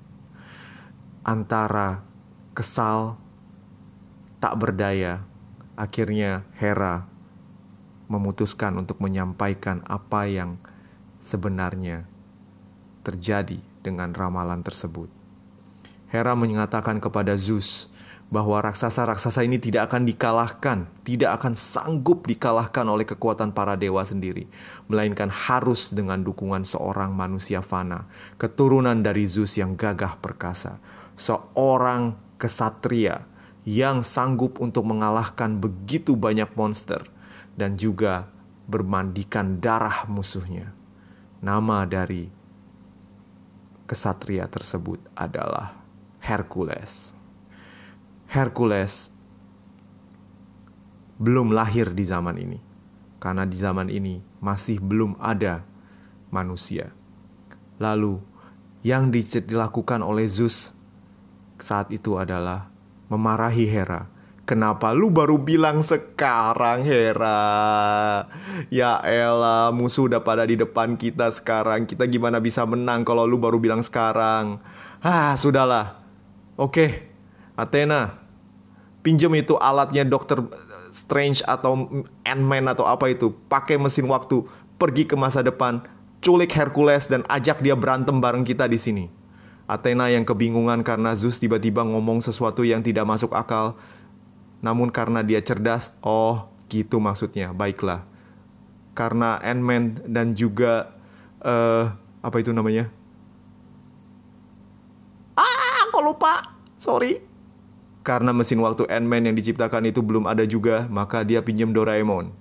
Antara 1.21 2.01
kesal 2.57 3.21
tak 4.41 4.57
berdaya, 4.57 5.21
akhirnya 5.77 6.47
Hera 6.57 7.05
memutuskan 8.09 8.81
untuk 8.81 8.97
menyampaikan 8.99 9.85
apa 9.85 10.25
yang 10.25 10.57
sebenarnya 11.23 12.09
terjadi 13.05 13.61
dengan 13.83 14.11
ramalan 14.15 14.63
tersebut. 14.63 15.07
Hera 16.09 16.33
mengatakan 16.33 17.01
kepada 17.01 17.33
Zeus 17.37 17.92
bahwa 18.33 18.65
raksasa-raksasa 18.65 19.45
ini 19.45 19.61
tidak 19.61 19.93
akan 19.93 20.09
dikalahkan, 20.09 20.89
tidak 21.05 21.37
akan 21.37 21.53
sanggup 21.53 22.25
dikalahkan 22.25 22.81
oleh 22.89 23.05
kekuatan 23.05 23.53
para 23.53 23.77
dewa 23.77 24.01
sendiri, 24.01 24.49
melainkan 24.89 25.29
harus 25.29 25.93
dengan 25.93 26.25
dukungan 26.25 26.65
seorang 26.65 27.13
manusia 27.13 27.61
fana, 27.61 28.09
keturunan 28.41 29.05
dari 29.05 29.29
Zeus 29.29 29.53
yang 29.53 29.77
gagah 29.77 30.17
perkasa, 30.17 30.81
seorang 31.13 32.17
kesatria 32.41 33.21
yang 33.69 34.01
sanggup 34.01 34.57
untuk 34.57 34.81
mengalahkan 34.89 35.61
begitu 35.61 36.17
banyak 36.17 36.49
monster 36.57 37.05
dan 37.53 37.77
juga 37.77 38.33
bermandikan 38.65 39.61
darah 39.61 40.09
musuhnya. 40.09 40.73
Nama 41.37 41.85
dari 41.85 42.33
kesatria 43.85 44.49
tersebut 44.49 44.97
adalah 45.13 45.77
Hercules. 46.17 47.12
Hercules 48.33 49.13
belum 51.21 51.53
lahir 51.53 51.93
di 51.93 52.01
zaman 52.01 52.33
ini, 52.41 52.57
karena 53.21 53.45
di 53.45 53.53
zaman 53.53 53.93
ini 53.93 54.25
masih 54.41 54.81
belum 54.81 55.21
ada 55.21 55.61
manusia. 56.33 56.89
Lalu, 57.77 58.17
yang 58.81 59.13
dilakukan 59.13 60.01
oleh 60.01 60.25
Zeus 60.25 60.73
saat 61.61 61.93
itu 61.93 62.17
adalah 62.17 62.73
memarahi 63.13 63.69
Hera. 63.69 64.09
Kenapa 64.49 64.91
lu 64.97 65.13
baru 65.13 65.37
bilang 65.37 65.85
sekarang 65.85 66.81
Hera? 66.83 67.37
Ya 68.73 68.97
elah 69.05 69.69
musuh 69.69 70.09
udah 70.09 70.25
pada 70.25 70.43
di 70.43 70.59
depan 70.59 70.99
kita 70.99 71.31
sekarang 71.31 71.87
Kita 71.87 72.03
gimana 72.11 72.43
bisa 72.43 72.67
menang 72.67 73.07
kalau 73.07 73.23
lu 73.23 73.39
baru 73.39 73.55
bilang 73.55 73.79
sekarang 73.79 74.59
Ah 74.99 75.31
sudahlah 75.39 76.03
Oke 76.59 77.07
Athena 77.55 78.22
pinjam 79.03 79.35
itu 79.35 79.59
alatnya 79.59 80.07
dokter 80.07 80.39
Strange 80.93 81.43
atau 81.43 81.89
Ant-Man 82.23 82.69
atau 82.69 82.85
apa 82.87 83.09
itu, 83.09 83.33
pakai 83.51 83.75
mesin 83.75 84.07
waktu, 84.07 84.45
pergi 84.77 85.03
ke 85.09 85.17
masa 85.17 85.41
depan, 85.41 85.83
culik 86.21 86.53
Hercules 86.53 87.09
dan 87.09 87.25
ajak 87.27 87.59
dia 87.59 87.75
berantem 87.75 88.17
bareng 88.21 88.45
kita 88.45 88.69
di 88.69 88.77
sini. 88.77 89.05
Athena 89.65 90.11
yang 90.11 90.21
kebingungan 90.21 90.85
karena 90.85 91.17
Zeus 91.17 91.41
tiba-tiba 91.41 91.81
ngomong 91.81 92.21
sesuatu 92.21 92.61
yang 92.61 92.85
tidak 92.85 93.09
masuk 93.09 93.33
akal. 93.33 93.73
Namun 94.61 94.93
karena 94.93 95.25
dia 95.25 95.41
cerdas, 95.41 95.91
oh 96.05 96.47
gitu 96.69 97.01
maksudnya, 97.01 97.51
baiklah. 97.51 98.05
Karena 98.93 99.41
Ant-Man 99.41 100.05
dan 100.05 100.37
juga 100.37 100.93
uh, 101.41 101.89
apa 102.21 102.37
itu 102.37 102.53
namanya? 102.53 102.87
Ah, 105.33 105.89
aku 105.89 106.05
lupa. 106.05 106.53
Sorry. 106.77 107.32
Karena 108.03 108.35
mesin 108.35 108.59
waktu 108.59 108.83
Ant-Man 108.91 109.31
yang 109.31 109.35
diciptakan 109.39 109.87
itu 109.87 110.03
belum 110.03 110.27
ada 110.27 110.43
juga, 110.43 110.91
maka 110.91 111.23
dia 111.23 111.39
pinjam 111.39 111.71
Doraemon. 111.71 112.35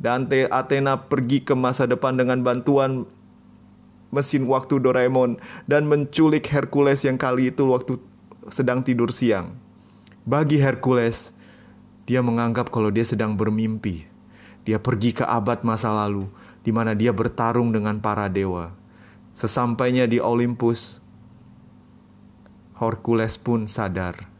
Dante 0.00 0.48
Athena 0.48 1.04
pergi 1.08 1.44
ke 1.44 1.52
masa 1.52 1.84
depan 1.84 2.16
dengan 2.16 2.40
bantuan 2.40 3.04
mesin 4.08 4.48
waktu 4.48 4.80
Doraemon 4.80 5.36
dan 5.68 5.84
menculik 5.84 6.48
Hercules 6.48 7.04
yang 7.04 7.20
kali 7.20 7.52
itu 7.52 7.68
waktu 7.68 8.00
sedang 8.48 8.80
tidur 8.80 9.12
siang. 9.12 9.52
Bagi 10.24 10.56
Hercules, 10.56 11.28
dia 12.08 12.24
menganggap 12.24 12.72
kalau 12.72 12.88
dia 12.88 13.04
sedang 13.04 13.36
bermimpi. 13.36 14.08
Dia 14.64 14.80
pergi 14.80 15.12
ke 15.12 15.28
abad 15.28 15.60
masa 15.60 15.92
lalu, 15.92 16.24
di 16.64 16.72
mana 16.72 16.96
dia 16.96 17.12
bertarung 17.12 17.68
dengan 17.68 18.00
para 18.00 18.32
dewa. 18.32 18.72
Sesampainya 19.36 20.08
di 20.08 20.24
Olympus, 20.24 21.04
Hercules 22.80 23.36
pun 23.36 23.68
sadar 23.68 24.35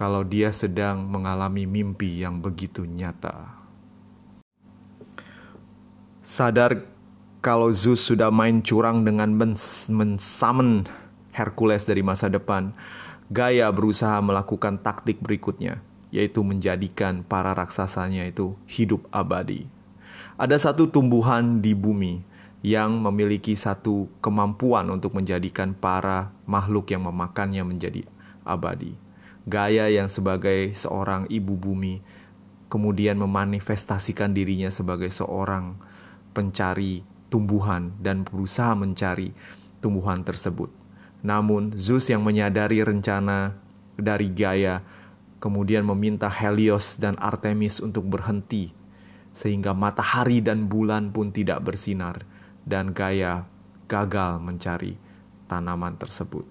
kalau 0.00 0.24
dia 0.24 0.48
sedang 0.48 1.04
mengalami 1.04 1.68
mimpi 1.68 2.24
yang 2.24 2.40
begitu 2.40 2.88
nyata. 2.88 3.52
Sadar 6.24 6.88
kalau 7.44 7.68
Zeus 7.68 8.00
sudah 8.00 8.32
main 8.32 8.64
curang 8.64 9.04
dengan 9.04 9.28
mensamen 9.92 10.88
Hercules 11.36 11.84
dari 11.84 12.00
masa 12.00 12.32
depan, 12.32 12.72
Gaia 13.28 13.68
berusaha 13.68 14.16
melakukan 14.24 14.80
taktik 14.80 15.20
berikutnya, 15.20 15.84
yaitu 16.08 16.40
menjadikan 16.40 17.20
para 17.20 17.52
raksasanya 17.52 18.24
itu 18.24 18.56
hidup 18.72 19.04
abadi. 19.12 19.68
Ada 20.40 20.72
satu 20.72 20.88
tumbuhan 20.88 21.60
di 21.60 21.76
bumi 21.76 22.24
yang 22.64 22.96
memiliki 23.04 23.52
satu 23.52 24.08
kemampuan 24.24 24.88
untuk 24.88 25.12
menjadikan 25.12 25.76
para 25.76 26.32
makhluk 26.48 26.88
yang 26.88 27.04
memakannya 27.04 27.68
menjadi 27.68 28.08
abadi 28.48 29.09
Gaya 29.50 29.90
yang 29.90 30.06
sebagai 30.06 30.70
seorang 30.78 31.26
ibu 31.26 31.58
bumi 31.58 31.98
kemudian 32.70 33.18
memanifestasikan 33.18 34.30
dirinya 34.30 34.70
sebagai 34.70 35.10
seorang 35.10 35.74
pencari 36.30 37.02
tumbuhan 37.26 37.90
dan 37.98 38.22
berusaha 38.22 38.78
mencari 38.78 39.34
tumbuhan 39.82 40.22
tersebut. 40.22 40.70
Namun 41.26 41.74
Zeus 41.74 42.06
yang 42.06 42.22
menyadari 42.22 42.78
rencana 42.86 43.58
dari 43.98 44.30
Gaia 44.30 44.86
kemudian 45.42 45.82
meminta 45.82 46.30
Helios 46.30 46.94
dan 47.02 47.18
Artemis 47.18 47.82
untuk 47.82 48.06
berhenti 48.06 48.70
sehingga 49.34 49.74
matahari 49.74 50.38
dan 50.38 50.70
bulan 50.70 51.10
pun 51.10 51.34
tidak 51.34 51.66
bersinar 51.66 52.22
dan 52.62 52.94
Gaia 52.94 53.50
gagal 53.90 54.38
mencari 54.38 54.94
tanaman 55.50 55.98
tersebut. 55.98 56.46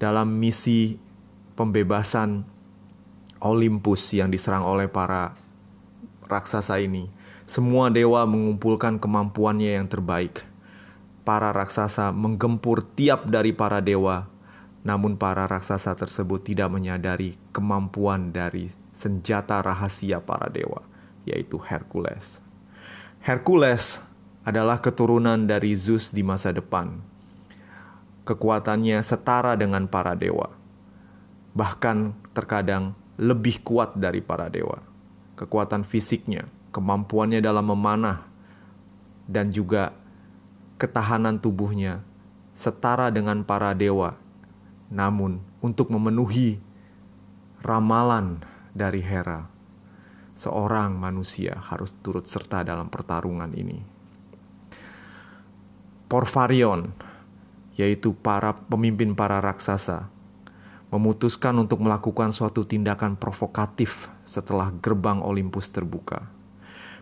Dalam 0.00 0.40
misi 0.40 0.96
pembebasan 1.54 2.44
Olympus 3.42 4.14
yang 4.14 4.30
diserang 4.30 4.62
oleh 4.62 4.86
para 4.86 5.34
raksasa 6.30 6.78
ini. 6.78 7.10
Semua 7.42 7.90
dewa 7.90 8.22
mengumpulkan 8.22 9.02
kemampuannya 9.02 9.76
yang 9.76 9.90
terbaik. 9.90 10.46
Para 11.26 11.50
raksasa 11.50 12.14
menggempur 12.14 12.86
tiap 12.94 13.26
dari 13.26 13.50
para 13.50 13.82
dewa, 13.82 14.30
namun 14.86 15.18
para 15.18 15.46
raksasa 15.50 15.94
tersebut 15.98 16.42
tidak 16.46 16.70
menyadari 16.70 17.34
kemampuan 17.50 18.30
dari 18.30 18.70
senjata 18.94 19.58
rahasia 19.58 20.22
para 20.22 20.46
dewa, 20.50 20.82
yaitu 21.26 21.58
Hercules. 21.58 22.38
Hercules 23.22 24.02
adalah 24.42 24.82
keturunan 24.82 25.46
dari 25.46 25.74
Zeus 25.78 26.10
di 26.10 26.26
masa 26.26 26.50
depan. 26.50 26.98
Kekuatannya 28.22 29.02
setara 29.02 29.58
dengan 29.58 29.86
para 29.90 30.14
dewa 30.14 30.61
bahkan 31.52 32.16
terkadang 32.32 32.96
lebih 33.20 33.60
kuat 33.60 33.96
dari 33.96 34.24
para 34.24 34.48
dewa. 34.48 34.80
Kekuatan 35.36 35.84
fisiknya, 35.84 36.48
kemampuannya 36.72 37.40
dalam 37.44 37.68
memanah, 37.72 38.24
dan 39.28 39.52
juga 39.52 39.92
ketahanan 40.80 41.38
tubuhnya 41.38 42.02
setara 42.56 43.12
dengan 43.12 43.44
para 43.44 43.72
dewa. 43.76 44.16
Namun, 44.92 45.40
untuk 45.64 45.88
memenuhi 45.88 46.60
ramalan 47.64 48.44
dari 48.76 49.00
Hera, 49.00 49.48
seorang 50.36 50.96
manusia 50.96 51.56
harus 51.56 51.96
turut 52.04 52.28
serta 52.28 52.60
dalam 52.60 52.92
pertarungan 52.92 53.52
ini. 53.56 53.80
Porfarion, 56.12 56.92
yaitu 57.72 58.12
para 58.12 58.52
pemimpin 58.52 59.16
para 59.16 59.40
raksasa, 59.40 60.12
memutuskan 60.92 61.56
untuk 61.56 61.80
melakukan 61.80 62.36
suatu 62.36 62.68
tindakan 62.68 63.16
provokatif 63.16 64.12
setelah 64.28 64.68
gerbang 64.84 65.24
Olympus 65.24 65.72
terbuka. 65.72 66.28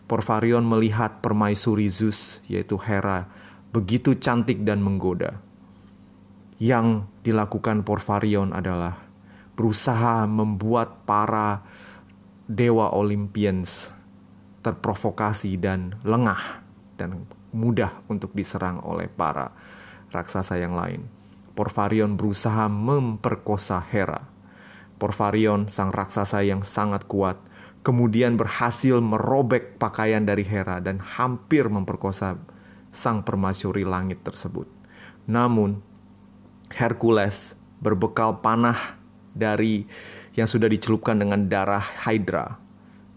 Porfarion 0.06 0.62
melihat 0.62 1.18
permaisuri 1.18 1.90
Zeus, 1.90 2.38
yaitu 2.46 2.78
Hera, 2.78 3.26
begitu 3.74 4.14
cantik 4.14 4.62
dan 4.62 4.78
menggoda. 4.78 5.42
Yang 6.62 7.02
dilakukan 7.26 7.82
Porfarion 7.82 8.54
adalah 8.54 9.02
berusaha 9.58 10.22
membuat 10.30 11.02
para 11.02 11.66
dewa 12.46 12.94
Olympians 12.94 13.90
terprovokasi 14.62 15.58
dan 15.58 15.98
lengah 16.06 16.62
dan 16.94 17.26
mudah 17.50 18.02
untuk 18.06 18.30
diserang 18.36 18.78
oleh 18.86 19.10
para 19.10 19.50
raksasa 20.14 20.58
yang 20.60 20.74
lain. 20.78 21.19
Porfarion 21.54 22.14
berusaha 22.14 22.70
memperkosa 22.70 23.82
Hera. 23.82 24.30
Porfarion, 25.00 25.66
sang 25.72 25.90
raksasa 25.90 26.44
yang 26.44 26.60
sangat 26.60 27.08
kuat, 27.08 27.40
kemudian 27.80 28.36
berhasil 28.36 29.00
merobek 29.00 29.80
pakaian 29.80 30.22
dari 30.22 30.44
Hera 30.44 30.78
dan 30.78 31.00
hampir 31.00 31.66
memperkosa 31.66 32.36
sang 32.92 33.24
permasyuri 33.24 33.82
langit 33.86 34.20
tersebut. 34.22 34.68
Namun, 35.24 35.80
Hercules 36.70 37.58
berbekal 37.80 38.38
panah 38.44 39.00
dari 39.32 39.88
yang 40.36 40.46
sudah 40.46 40.70
dicelupkan 40.70 41.18
dengan 41.18 41.48
darah 41.50 41.82
Hydra, 42.06 42.60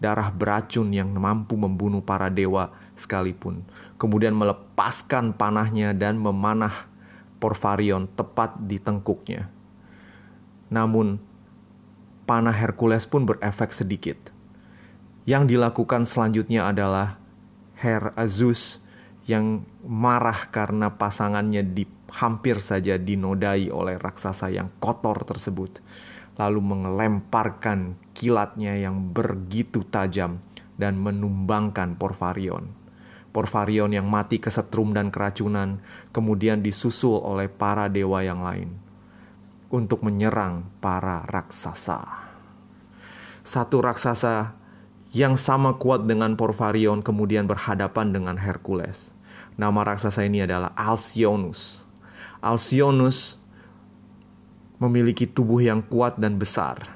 darah 0.02 0.30
beracun 0.34 0.90
yang 0.90 1.12
mampu 1.14 1.54
membunuh 1.54 2.02
para 2.02 2.32
dewa 2.32 2.74
sekalipun. 2.98 3.62
Kemudian 4.00 4.34
melepaskan 4.34 5.34
panahnya 5.36 5.94
dan 5.94 6.18
memanah 6.18 6.90
Porfarion 7.44 8.08
tepat 8.08 8.56
di 8.56 8.80
tengkuknya. 8.80 9.52
Namun, 10.72 11.20
panah 12.24 12.56
Hercules 12.56 13.04
pun 13.04 13.28
berefek 13.28 13.68
sedikit. 13.68 14.16
Yang 15.28 15.52
dilakukan 15.52 16.08
selanjutnya 16.08 16.64
adalah 16.64 17.20
Her 17.76 18.16
Azus 18.16 18.80
yang 19.28 19.68
marah 19.84 20.48
karena 20.48 20.88
pasangannya 20.96 21.60
di, 21.60 21.84
hampir 22.16 22.64
saja 22.64 22.96
dinodai 22.96 23.68
oleh 23.68 24.00
raksasa 24.00 24.48
yang 24.48 24.72
kotor 24.80 25.28
tersebut. 25.28 25.84
Lalu 26.40 26.64
mengelemparkan 26.64 28.00
kilatnya 28.16 28.72
yang 28.80 29.12
begitu 29.12 29.84
tajam 29.84 30.40
dan 30.80 30.96
menumbangkan 30.96 31.92
Porfarion. 32.00 32.83
Porfarion 33.34 33.90
yang 33.90 34.06
mati 34.06 34.38
kesetrum 34.38 34.94
dan 34.94 35.10
keracunan, 35.10 35.82
kemudian 36.14 36.62
disusul 36.62 37.18
oleh 37.18 37.50
para 37.50 37.90
dewa 37.90 38.22
yang 38.22 38.46
lain 38.46 38.70
untuk 39.74 40.06
menyerang 40.06 40.62
para 40.78 41.26
raksasa. 41.26 42.30
Satu 43.42 43.82
raksasa 43.82 44.54
yang 45.10 45.34
sama 45.34 45.74
kuat 45.82 46.06
dengan 46.06 46.38
Porfarion 46.38 47.02
kemudian 47.02 47.50
berhadapan 47.50 48.14
dengan 48.14 48.38
Hercules. 48.38 49.10
Nama 49.58 49.82
raksasa 49.82 50.22
ini 50.22 50.46
adalah 50.46 50.70
Alcyonus. 50.78 51.82
Alcyonus 52.38 53.42
memiliki 54.78 55.26
tubuh 55.26 55.58
yang 55.58 55.82
kuat 55.82 56.22
dan 56.22 56.38
besar. 56.38 56.86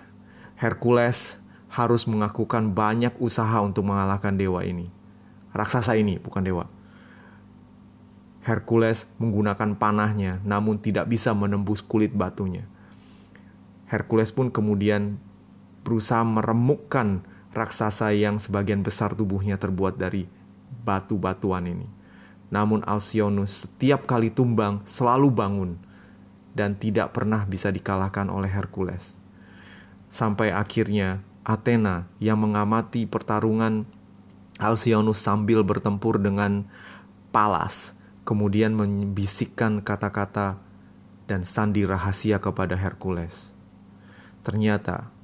Hercules 0.54 1.42
harus 1.66 2.06
melakukan 2.06 2.70
banyak 2.70 3.18
usaha 3.18 3.58
untuk 3.58 3.90
mengalahkan 3.90 4.38
dewa 4.38 4.62
ini 4.62 4.97
raksasa 5.52 5.96
ini, 5.96 6.20
bukan 6.20 6.42
dewa. 6.44 6.66
Hercules 8.44 9.04
menggunakan 9.20 9.76
panahnya, 9.76 10.40
namun 10.40 10.80
tidak 10.80 11.10
bisa 11.12 11.36
menembus 11.36 11.84
kulit 11.84 12.16
batunya. 12.16 12.64
Hercules 13.88 14.32
pun 14.32 14.48
kemudian 14.48 15.20
berusaha 15.84 16.24
meremukkan 16.24 17.24
raksasa 17.52 18.12
yang 18.12 18.36
sebagian 18.36 18.84
besar 18.84 19.16
tubuhnya 19.16 19.56
terbuat 19.56 19.96
dari 19.96 20.28
batu-batuan 20.84 21.64
ini. 21.68 21.88
Namun 22.48 22.80
Alcyonus 22.84 23.68
setiap 23.68 24.08
kali 24.08 24.32
tumbang 24.32 24.80
selalu 24.88 25.28
bangun 25.28 25.70
dan 26.56 26.76
tidak 26.76 27.12
pernah 27.12 27.44
bisa 27.44 27.68
dikalahkan 27.68 28.32
oleh 28.32 28.48
Hercules. 28.48 29.20
Sampai 30.08 30.52
akhirnya 30.52 31.20
Athena 31.44 32.08
yang 32.20 32.40
mengamati 32.40 33.04
pertarungan 33.04 33.84
Alcyonus 34.58 35.22
sambil 35.22 35.62
bertempur 35.62 36.18
dengan 36.18 36.66
Palas, 37.30 37.94
kemudian 38.26 38.74
membisikkan 38.74 39.78
kata-kata 39.78 40.58
dan 41.30 41.46
sandi 41.46 41.86
rahasia 41.86 42.42
kepada 42.42 42.74
Hercules. 42.74 43.54
Ternyata 44.42 45.14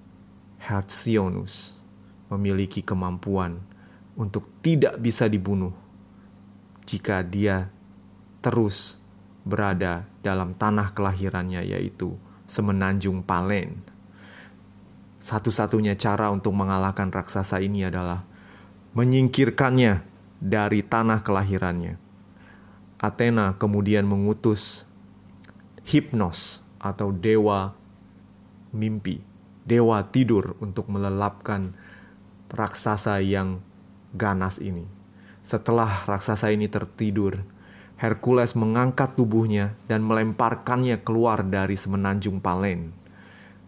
Hercules 0.63 1.81
memiliki 2.31 2.81
kemampuan 2.81 3.59
untuk 4.15 4.47
tidak 4.63 5.03
bisa 5.03 5.27
dibunuh 5.27 5.75
jika 6.87 7.25
dia 7.25 7.73
terus 8.39 9.03
berada 9.43 10.07
dalam 10.23 10.55
tanah 10.55 10.93
kelahirannya 10.93 11.65
yaitu 11.65 12.15
semenanjung 12.47 13.25
Palen. 13.25 13.81
Satu-satunya 15.19 15.97
cara 15.97 16.29
untuk 16.29 16.53
mengalahkan 16.53 17.09
raksasa 17.09 17.65
ini 17.65 17.89
adalah 17.89 18.29
menyingkirkannya 18.95 20.07
dari 20.39 20.81
tanah 20.87 21.27
kelahirannya. 21.27 21.99
Athena 23.03 23.59
kemudian 23.59 24.07
mengutus 24.07 24.87
Hipnos 25.85 26.65
atau 26.81 27.13
dewa 27.13 27.77
mimpi, 28.73 29.21
dewa 29.69 30.01
tidur 30.09 30.57
untuk 30.63 30.89
melelapkan 30.89 31.77
raksasa 32.49 33.21
yang 33.21 33.61
ganas 34.17 34.57
ini. 34.63 34.89
Setelah 35.45 36.09
raksasa 36.09 36.55
ini 36.55 36.71
tertidur, 36.73 37.45
Hercules 38.01 38.57
mengangkat 38.57 39.13
tubuhnya 39.13 39.77
dan 39.91 40.01
melemparkannya 40.07 41.05
keluar 41.05 41.45
dari 41.45 41.77
semenanjung 41.77 42.41
Palen. 42.41 42.97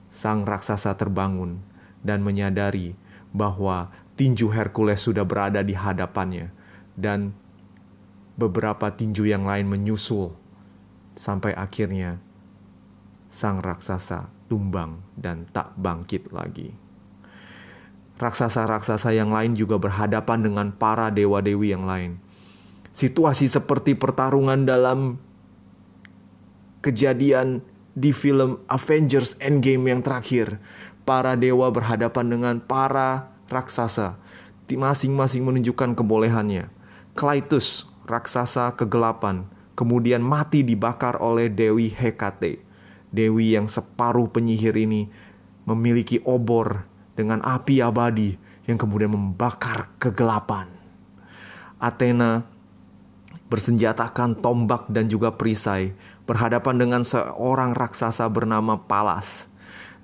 Sang 0.08 0.48
raksasa 0.48 0.96
terbangun 0.96 1.60
dan 2.00 2.24
menyadari 2.24 2.96
bahwa 3.36 3.92
tinju 4.16 4.48
Hercules 4.48 5.04
sudah 5.04 5.22
berada 5.22 5.60
di 5.60 5.76
hadapannya 5.76 6.50
dan 6.96 7.36
beberapa 8.36 8.88
tinju 8.92 9.28
yang 9.28 9.44
lain 9.44 9.68
menyusul 9.68 10.32
sampai 11.16 11.56
akhirnya 11.56 12.20
sang 13.28 13.60
raksasa 13.60 14.28
tumbang 14.48 15.04
dan 15.16 15.44
tak 15.52 15.76
bangkit 15.76 16.32
lagi. 16.32 16.72
Raksasa-raksasa 18.16 19.12
yang 19.12 19.28
lain 19.28 19.52
juga 19.52 19.76
berhadapan 19.76 20.40
dengan 20.40 20.66
para 20.72 21.12
dewa-dewi 21.12 21.76
yang 21.76 21.84
lain. 21.84 22.16
Situasi 22.96 23.44
seperti 23.44 23.92
pertarungan 23.92 24.64
dalam 24.64 25.20
kejadian 26.80 27.60
di 27.92 28.16
film 28.16 28.64
Avengers 28.72 29.36
Endgame 29.36 29.92
yang 29.92 30.00
terakhir. 30.00 30.56
Para 31.04 31.36
dewa 31.36 31.68
berhadapan 31.68 32.26
dengan 32.32 32.56
para 32.64 33.35
raksasa. 33.48 34.18
Masing-masing 34.66 35.46
menunjukkan 35.46 35.94
kebolehannya. 35.94 36.68
Klaitus, 37.14 37.86
raksasa 38.06 38.74
kegelapan, 38.74 39.46
kemudian 39.78 40.22
mati 40.22 40.62
dibakar 40.66 41.18
oleh 41.18 41.50
Dewi 41.50 41.90
Hekate. 41.90 42.62
Dewi 43.14 43.54
yang 43.54 43.70
separuh 43.70 44.26
penyihir 44.28 44.74
ini 44.74 45.08
memiliki 45.66 46.22
obor 46.26 46.86
dengan 47.18 47.42
api 47.42 47.82
abadi 47.82 48.38
yang 48.66 48.78
kemudian 48.78 49.14
membakar 49.14 49.90
kegelapan. 50.02 50.70
Athena 51.78 52.46
bersenjatakan 53.46 54.42
tombak 54.42 54.90
dan 54.90 55.06
juga 55.06 55.30
perisai 55.34 55.94
berhadapan 56.26 56.74
dengan 56.82 57.02
seorang 57.06 57.72
raksasa 57.72 58.26
bernama 58.26 58.82
Palas. 58.84 59.46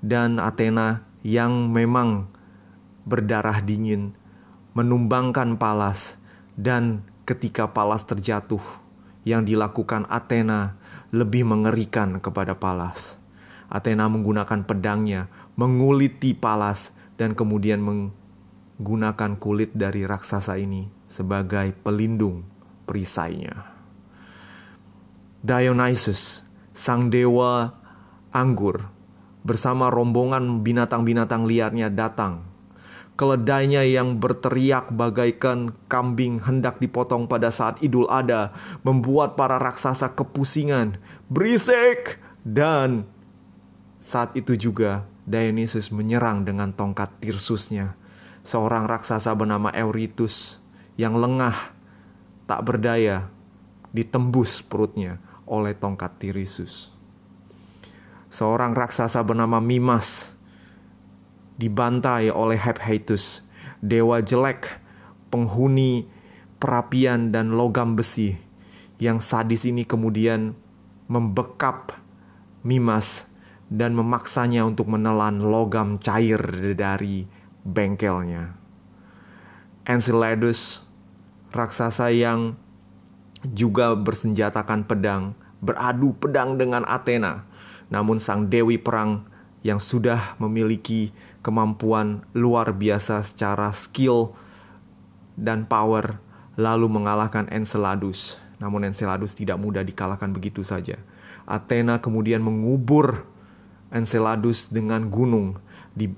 Dan 0.03 0.39
Athena 0.39 1.07
yang 1.23 1.71
memang 1.71 2.27
berdarah 3.03 3.59
dingin 3.63 4.15
menumbangkan 4.73 5.55
Palas 5.59 6.17
dan 6.57 7.05
ketika 7.23 7.69
Palas 7.69 8.03
terjatuh 8.03 8.61
yang 9.23 9.47
dilakukan 9.47 10.09
Athena 10.11 10.75
lebih 11.13 11.47
mengerikan 11.47 12.19
kepada 12.19 12.57
Palas. 12.57 13.15
Athena 13.69 14.09
menggunakan 14.09 14.65
pedangnya 14.65 15.29
menguliti 15.55 16.33
Palas 16.33 16.91
dan 17.15 17.37
kemudian 17.37 17.79
menggunakan 17.81 19.31
kulit 19.37 19.71
dari 19.77 20.03
raksasa 20.03 20.57
ini 20.57 20.89
sebagai 21.05 21.71
pelindung 21.85 22.43
perisainya. 22.89 23.69
Dionysus, 25.43 26.43
sang 26.73 27.11
dewa 27.11 27.75
anggur, 28.31 28.89
bersama 29.43 29.91
rombongan 29.91 30.63
binatang-binatang 30.63 31.43
liarnya 31.45 31.91
datang 31.91 32.52
Keledainya 33.13 33.85
yang 33.85 34.17
berteriak 34.17 34.89
bagaikan 34.89 35.77
kambing 35.85 36.41
hendak 36.41 36.81
dipotong 36.81 37.29
pada 37.29 37.53
saat 37.53 37.77
Idul 37.77 38.09
Adha 38.09 38.49
membuat 38.81 39.37
para 39.37 39.61
raksasa 39.61 40.17
kepusingan, 40.17 40.97
berisik, 41.29 42.17
dan 42.41 43.05
saat 44.01 44.33
itu 44.33 44.57
juga 44.57 45.05
Dionysus 45.29 45.93
menyerang 45.93 46.41
dengan 46.41 46.73
tongkat 46.73 47.21
Tirsusnya. 47.21 47.93
Seorang 48.41 48.89
raksasa 48.89 49.29
bernama 49.37 49.69
Eurytus 49.71 50.57
yang 50.97 51.13
lengah, 51.13 51.71
tak 52.49 52.65
berdaya, 52.65 53.29
ditembus 53.93 54.65
perutnya 54.65 55.21
oleh 55.45 55.77
tongkat 55.77 56.17
Tirsus. 56.17 56.89
Seorang 58.33 58.73
raksasa 58.73 59.21
bernama 59.21 59.61
Mimas 59.61 60.32
dibantai 61.57 62.33
oleh 62.33 62.57
Hephaestus, 62.57 63.45
dewa 63.83 64.23
jelek, 64.23 64.79
penghuni 65.29 66.07
perapian 66.57 67.35
dan 67.35 67.59
logam 67.59 67.99
besi, 67.99 68.39
yang 69.01 69.19
sadis 69.19 69.67
ini 69.67 69.83
kemudian 69.83 70.55
membekap 71.11 71.99
Mimas 72.63 73.27
dan 73.67 73.91
memaksanya 73.91 74.63
untuk 74.63 74.87
menelan 74.87 75.43
logam 75.43 75.99
cair 75.99 76.39
dari 76.77 77.27
bengkelnya. 77.67 78.55
Enceladus, 79.83 80.87
raksasa 81.51 82.07
yang 82.15 82.55
juga 83.43 83.91
bersenjatakan 83.99 84.87
pedang, 84.87 85.35
beradu 85.59 86.15
pedang 86.15 86.55
dengan 86.55 86.87
Athena. 86.87 87.43
Namun 87.91 88.23
sang 88.23 88.47
dewi 88.47 88.79
perang 88.79 89.27
yang 89.63 89.83
sudah 89.83 90.39
memiliki 90.39 91.11
kemampuan 91.43 92.23
luar 92.31 92.71
biasa 92.71 93.21
secara 93.21 93.69
skill 93.75 94.31
dan 95.35 95.67
power 95.67 96.17
lalu 96.55 96.87
mengalahkan 96.87 97.45
Enceladus. 97.51 98.39
Namun 98.57 98.87
Enceladus 98.87 99.35
tidak 99.35 99.59
mudah 99.59 99.83
dikalahkan 99.83 100.31
begitu 100.31 100.63
saja. 100.63 100.95
Athena 101.43 101.99
kemudian 101.99 102.39
mengubur 102.39 103.27
Enceladus 103.91 104.71
dengan 104.71 105.11
gunung 105.11 105.59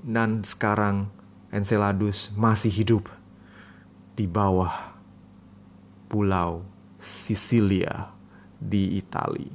dan 0.06 0.46
sekarang 0.46 1.10
Enceladus 1.50 2.32
masih 2.38 2.70
hidup 2.70 3.10
di 4.16 4.24
bawah 4.24 4.94
pulau 6.08 6.64
Sisilia 6.96 8.08
di 8.56 8.96
Italia. 8.96 9.52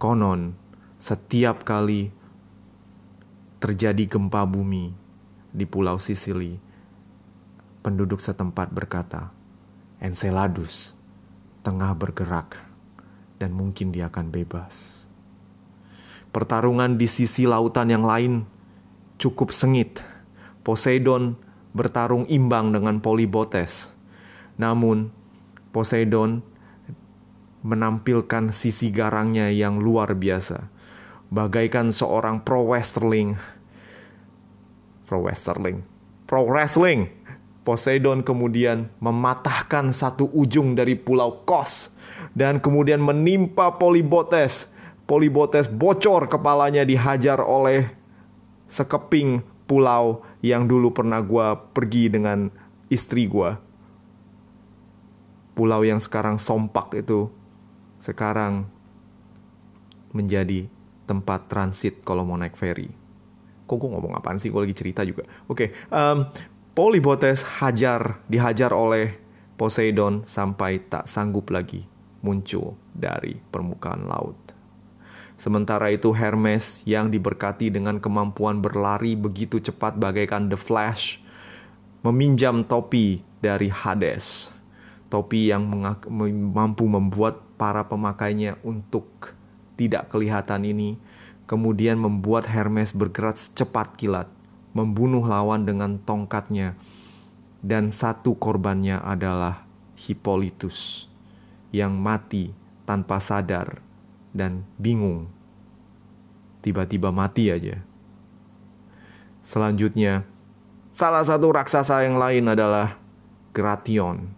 Konon 0.00 0.54
setiap 0.98 1.62
kali 1.62 2.10
terjadi 3.58 4.06
gempa 4.06 4.46
bumi 4.46 4.94
di 5.50 5.66
Pulau 5.66 5.98
Sisili, 5.98 6.62
penduduk 7.82 8.22
setempat 8.22 8.70
berkata, 8.70 9.34
Enceladus 9.98 10.94
tengah 11.66 11.90
bergerak 11.98 12.54
dan 13.42 13.50
mungkin 13.50 13.90
dia 13.90 14.06
akan 14.06 14.30
bebas. 14.30 15.02
Pertarungan 16.30 16.94
di 16.94 17.10
sisi 17.10 17.50
lautan 17.50 17.90
yang 17.90 18.06
lain 18.06 18.46
cukup 19.18 19.50
sengit. 19.50 19.98
Poseidon 20.62 21.34
bertarung 21.74 22.30
imbang 22.30 22.70
dengan 22.70 23.02
Polybotes. 23.02 23.90
Namun, 24.54 25.10
Poseidon 25.74 26.46
menampilkan 27.66 28.54
sisi 28.54 28.94
garangnya 28.94 29.50
yang 29.50 29.82
luar 29.82 30.14
biasa 30.14 30.77
bagaikan 31.28 31.92
seorang 31.92 32.40
pro 32.42 32.64
wrestling. 32.64 33.36
Pro 35.08 35.24
wrestling. 35.24 35.84
Pro 36.28 36.44
wrestling. 36.48 37.08
Poseidon 37.64 38.24
kemudian 38.24 38.88
mematahkan 38.96 39.92
satu 39.92 40.32
ujung 40.32 40.72
dari 40.72 40.96
pulau 40.96 41.44
Kos 41.44 41.92
dan 42.32 42.64
kemudian 42.64 43.00
menimpa 43.00 43.76
Polybotes. 43.76 44.72
Polybotes 45.04 45.68
bocor 45.68 46.28
kepalanya 46.28 46.84
dihajar 46.84 47.40
oleh 47.44 47.92
sekeping 48.68 49.44
pulau 49.68 50.24
yang 50.40 50.64
dulu 50.64 50.92
pernah 50.96 51.20
gue 51.20 51.48
pergi 51.76 52.08
dengan 52.08 52.48
istri 52.88 53.28
gue. 53.28 53.52
Pulau 55.52 55.84
yang 55.84 56.00
sekarang 56.00 56.40
sompak 56.40 56.96
itu 56.96 57.28
sekarang 58.00 58.64
menjadi 60.16 60.70
tempat 61.08 61.48
transit 61.48 62.04
kalau 62.04 62.28
mau 62.28 62.36
naik 62.36 62.60
ferry. 62.60 62.92
Kok 63.64 63.76
gue 63.80 63.90
ngomong 63.96 64.12
apaan 64.16 64.36
sih? 64.36 64.52
Gue 64.52 64.68
lagi 64.68 64.76
cerita 64.76 65.00
juga. 65.08 65.24
Oke, 65.48 65.68
okay, 65.68 65.68
um, 65.88 66.28
Polybotes 66.76 67.42
hajar, 67.58 68.22
dihajar 68.30 68.70
oleh 68.70 69.18
Poseidon 69.58 70.22
sampai 70.22 70.78
tak 70.86 71.10
sanggup 71.10 71.50
lagi 71.50 71.82
muncul 72.22 72.78
dari 72.94 73.34
permukaan 73.50 74.06
laut. 74.06 74.38
Sementara 75.38 75.90
itu 75.94 76.10
Hermes 76.10 76.82
yang 76.82 77.10
diberkati 77.10 77.70
dengan 77.70 78.02
kemampuan 78.02 78.58
berlari 78.58 79.14
begitu 79.14 79.62
cepat 79.62 79.94
bagaikan 79.98 80.50
The 80.50 80.58
Flash 80.58 81.22
meminjam 82.02 82.66
topi 82.66 83.22
dari 83.38 83.70
Hades. 83.70 84.50
Topi 85.10 85.50
yang 85.54 85.66
mampu 86.52 86.84
membuat 86.84 87.40
para 87.54 87.86
pemakainya 87.86 88.58
untuk 88.66 89.34
tidak 89.78 90.10
kelihatan 90.10 90.66
ini 90.66 90.98
kemudian 91.48 91.96
membuat 91.96 92.44
Hermes 92.44 92.92
bergerak 92.92 93.40
secepat 93.40 93.96
kilat 93.96 94.28
membunuh 94.76 95.24
lawan 95.24 95.64
dengan 95.64 95.96
tongkatnya, 95.96 96.76
dan 97.64 97.88
satu 97.88 98.36
korbannya 98.36 99.00
adalah 99.00 99.64
Hippolytus 99.98 101.10
yang 101.74 101.98
mati 101.98 102.54
tanpa 102.86 103.18
sadar 103.18 103.82
dan 104.30 104.62
bingung. 104.78 105.26
Tiba-tiba 106.62 107.10
mati 107.10 107.50
aja. 107.50 107.82
Selanjutnya, 109.42 110.28
salah 110.94 111.24
satu 111.26 111.50
raksasa 111.50 112.04
yang 112.04 112.20
lain 112.20 112.46
adalah 112.46 113.00
Gratión, 113.56 114.30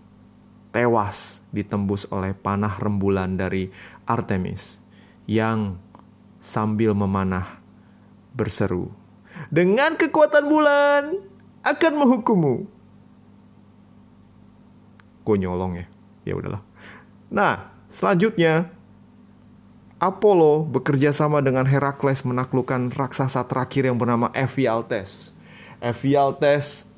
tewas 0.73 1.45
ditembus 1.53 2.09
oleh 2.09 2.33
panah 2.33 2.81
rembulan 2.81 3.37
dari 3.37 3.69
Artemis 4.09 4.80
yang 5.31 5.79
sambil 6.43 6.91
memanah 6.91 7.63
berseru, 8.35 8.91
dengan 9.47 9.95
kekuatan 9.95 10.43
bulan 10.51 11.03
akan 11.63 11.93
menghukummu. 11.95 12.67
Gue 15.23 15.37
nyolong 15.39 15.79
ya, 15.79 15.87
ya 16.27 16.35
udahlah. 16.35 16.63
Nah, 17.31 17.71
selanjutnya 17.95 18.75
Apollo 20.03 20.67
bekerja 20.67 21.15
sama 21.15 21.39
dengan 21.39 21.63
Herakles 21.63 22.27
menaklukkan 22.27 22.91
raksasa 22.91 23.47
terakhir 23.47 23.87
yang 23.87 24.01
bernama 24.01 24.35
Ephialtes. 24.35 25.31
Ephialtes 25.79 26.91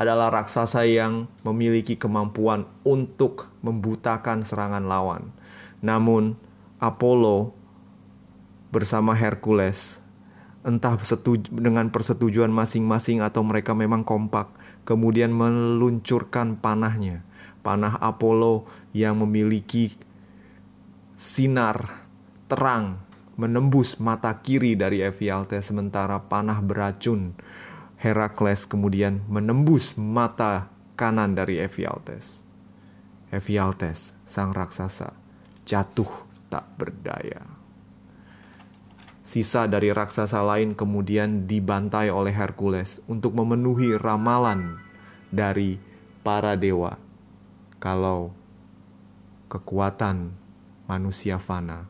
adalah 0.00 0.32
raksasa 0.32 0.88
yang 0.88 1.28
memiliki 1.44 1.92
kemampuan 1.98 2.64
untuk 2.88 3.52
membutakan 3.60 4.40
serangan 4.46 4.88
lawan. 4.88 5.28
Namun, 5.84 6.40
Apollo 6.80 7.52
bersama 8.72 9.12
Hercules 9.12 10.00
entah 10.60 10.96
setuju, 11.00 11.48
dengan 11.48 11.88
persetujuan 11.88 12.52
masing-masing 12.52 13.24
atau 13.24 13.40
mereka 13.40 13.72
memang 13.72 14.04
kompak, 14.04 14.52
kemudian 14.84 15.32
meluncurkan 15.32 16.60
panahnya, 16.60 17.24
panah 17.64 17.96
Apollo 17.96 18.68
yang 18.92 19.16
memiliki 19.20 19.96
sinar 21.16 22.04
terang 22.48 23.00
menembus 23.40 23.96
mata 23.96 24.32
kiri 24.36 24.76
dari 24.76 25.00
Ephialtes 25.00 25.72
sementara 25.72 26.20
panah 26.20 26.60
beracun 26.60 27.32
Herakles 28.00 28.64
kemudian 28.64 29.20
menembus 29.28 30.00
mata 30.00 30.72
kanan 30.96 31.36
dari 31.36 31.60
Ephialtes. 31.60 32.40
Ephialtes, 33.28 34.16
sang 34.24 34.56
raksasa, 34.56 35.12
jatuh 35.68 36.29
tak 36.50 36.66
berdaya. 36.76 37.60
Sisa 39.30 39.70
dari 39.70 39.94
raksasa 39.94 40.42
lain 40.42 40.74
kemudian 40.74 41.46
dibantai 41.46 42.10
oleh 42.10 42.34
Hercules 42.34 42.98
untuk 43.06 43.30
memenuhi 43.38 43.94
ramalan 43.94 44.82
dari 45.30 45.78
para 46.26 46.58
dewa. 46.58 46.98
Kalau 47.78 48.34
kekuatan 49.46 50.34
manusia 50.90 51.38
fana 51.38 51.86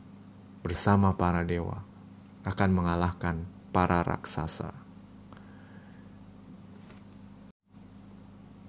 bersama 0.61 1.17
para 1.17 1.41
dewa 1.41 1.81
akan 2.45 2.69
mengalahkan 2.69 3.41
para 3.73 4.05
raksasa. 4.05 4.77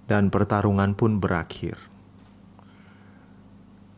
Dan 0.09 0.33
pertarungan 0.33 0.96
pun 0.96 1.20
berakhir. 1.20 1.76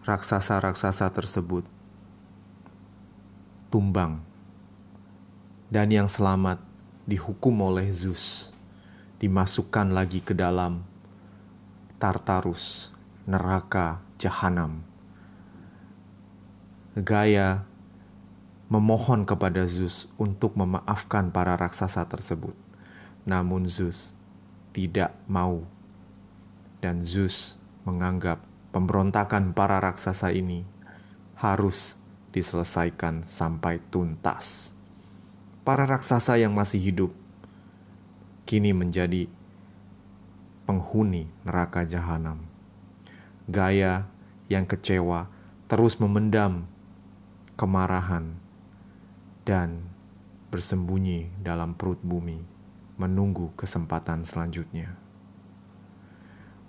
Raksasa-raksasa 0.02 1.14
tersebut 1.14 1.73
tumbang 3.74 4.22
dan 5.66 5.90
yang 5.90 6.06
selamat 6.06 6.62
dihukum 7.10 7.58
oleh 7.58 7.90
Zeus, 7.90 8.54
dimasukkan 9.18 9.90
lagi 9.90 10.22
ke 10.22 10.30
dalam 10.30 10.86
Tartarus, 11.98 12.94
neraka 13.26 13.98
jahanam. 14.14 14.78
Gaya 16.94 17.66
memohon 18.70 19.26
kepada 19.26 19.66
Zeus 19.66 20.06
untuk 20.22 20.54
memaafkan 20.54 21.34
para 21.34 21.58
raksasa 21.58 22.06
tersebut. 22.06 22.54
Namun 23.26 23.66
Zeus 23.66 24.14
tidak 24.70 25.10
mau 25.26 25.66
dan 26.78 27.02
Zeus 27.02 27.58
menganggap 27.82 28.38
pemberontakan 28.70 29.50
para 29.50 29.82
raksasa 29.82 30.30
ini 30.30 30.62
harus 31.34 31.98
diselesaikan 32.34 33.22
sampai 33.30 33.78
tuntas 33.94 34.74
para 35.64 35.88
raksasa 35.88 36.36
yang 36.36 36.52
masih 36.52 36.76
hidup 36.76 37.10
kini 38.44 38.76
menjadi 38.76 39.24
penghuni 40.68 41.32
neraka 41.40 41.88
jahanam. 41.88 42.44
Gaya 43.48 44.04
yang 44.52 44.68
kecewa 44.68 45.32
terus 45.64 45.96
memendam 45.96 46.68
kemarahan 47.56 48.36
dan 49.48 49.88
bersembunyi 50.52 51.32
dalam 51.40 51.72
perut 51.72 51.98
bumi, 52.04 52.44
menunggu 53.00 53.52
kesempatan 53.56 54.22
selanjutnya. 54.22 54.92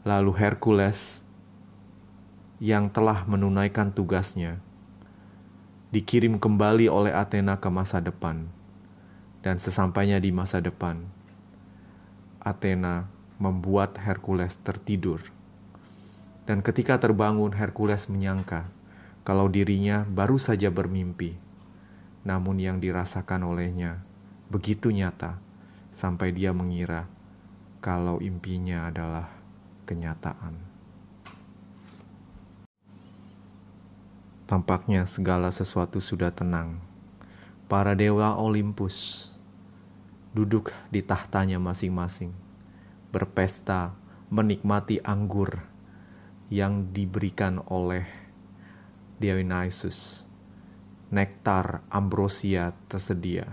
Lalu 0.08 0.32
Hercules 0.40 1.28
yang 2.64 2.88
telah 2.88 3.28
menunaikan 3.28 3.92
tugasnya 3.92 4.64
dikirim 5.96 6.36
kembali 6.44 6.92
oleh 6.92 7.16
Athena 7.16 7.56
ke 7.56 7.72
masa 7.72 8.04
depan 8.04 8.52
dan 9.40 9.64
sesampainya 9.64 10.20
di 10.20 10.28
masa 10.36 10.60
depan, 10.60 11.00
Athena 12.44 13.08
membuat 13.40 13.96
Hercules 14.04 14.60
tertidur. 14.60 15.24
Dan 16.44 16.60
ketika 16.60 17.00
terbangun, 17.00 17.56
Hercules 17.56 18.12
menyangka 18.12 18.68
kalau 19.24 19.48
dirinya 19.48 20.04
baru 20.04 20.36
saja 20.36 20.68
bermimpi. 20.68 21.40
Namun 22.28 22.60
yang 22.60 22.84
dirasakan 22.84 23.48
olehnya 23.48 24.04
begitu 24.52 24.92
nyata 24.92 25.40
sampai 25.96 26.36
dia 26.36 26.52
mengira 26.52 27.08
kalau 27.80 28.20
impinya 28.20 28.92
adalah 28.92 29.32
kenyataan. 29.88 30.75
Tampaknya 34.46 35.10
segala 35.10 35.50
sesuatu 35.50 35.98
sudah 35.98 36.30
tenang. 36.30 36.78
Para 37.66 37.98
dewa 37.98 38.38
Olympus 38.38 39.34
duduk 40.38 40.70
di 40.94 41.02
tahtanya 41.02 41.58
masing-masing, 41.58 42.30
berpesta, 43.10 43.98
menikmati 44.30 45.02
anggur 45.02 45.66
yang 46.54 46.94
diberikan 46.94 47.58
oleh 47.74 48.06
Dionysus. 49.18 50.30
Nektar 51.10 51.82
ambrosia 51.90 52.78
tersedia. 52.86 53.50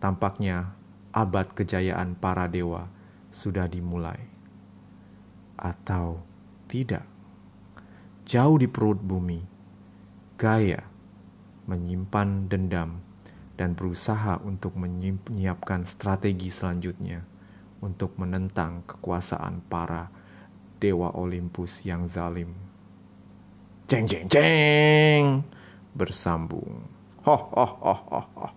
Tampaknya 0.00 0.72
abad 1.12 1.52
kejayaan 1.52 2.16
para 2.16 2.48
dewa 2.48 2.88
sudah 3.28 3.68
dimulai. 3.68 4.24
Atau 5.60 6.24
tidak. 6.64 7.04
Jauh 8.24 8.56
di 8.56 8.64
perut 8.64 8.96
bumi, 8.96 9.53
Gaia 10.34 10.82
menyimpan 11.70 12.50
dendam 12.50 12.98
dan 13.54 13.78
berusaha 13.78 14.42
untuk 14.42 14.74
menyiapkan 14.74 15.86
strategi 15.86 16.50
selanjutnya 16.50 17.22
untuk 17.78 18.18
menentang 18.18 18.82
kekuasaan 18.82 19.62
para 19.70 20.10
dewa 20.82 21.14
Olympus 21.14 21.86
yang 21.86 22.10
zalim. 22.10 22.50
Ceng 23.86 24.10
ceng 24.10 24.26
ceng 24.26 25.46
bersambung. 25.94 26.82
Ho 27.22 27.36
ho 27.38 27.66
ho 27.78 27.94
ho 27.94 28.20
ho. 28.34 28.48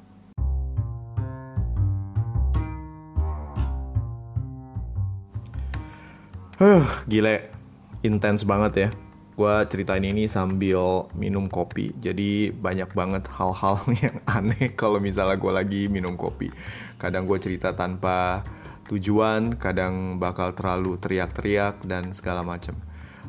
Huh, 6.57 6.89
gile, 7.05 7.53
intens 8.01 8.41
banget 8.41 8.73
ya. 8.73 8.89
Gue 9.37 9.55
ceritain 9.69 10.01
ini 10.01 10.25
sambil 10.25 11.05
minum 11.13 11.45
kopi. 11.45 11.93
Jadi 12.01 12.49
banyak 12.49 12.89
banget 12.97 13.29
hal-hal 13.29 13.85
yang 14.03 14.17
aneh 14.25 14.73
kalau 14.73 14.97
misalnya 14.97 15.37
gue 15.37 15.53
lagi 15.53 15.81
minum 15.85 16.17
kopi. 16.17 16.49
Kadang 16.97 17.29
gue 17.29 17.37
cerita 17.37 17.77
tanpa 17.77 18.41
tujuan 18.89 19.61
kadang 19.61 20.17
bakal 20.17 20.57
terlalu 20.57 20.97
teriak-teriak 20.97 21.83
dan 21.85 22.15
segala 22.15 22.39
macam 22.39 22.79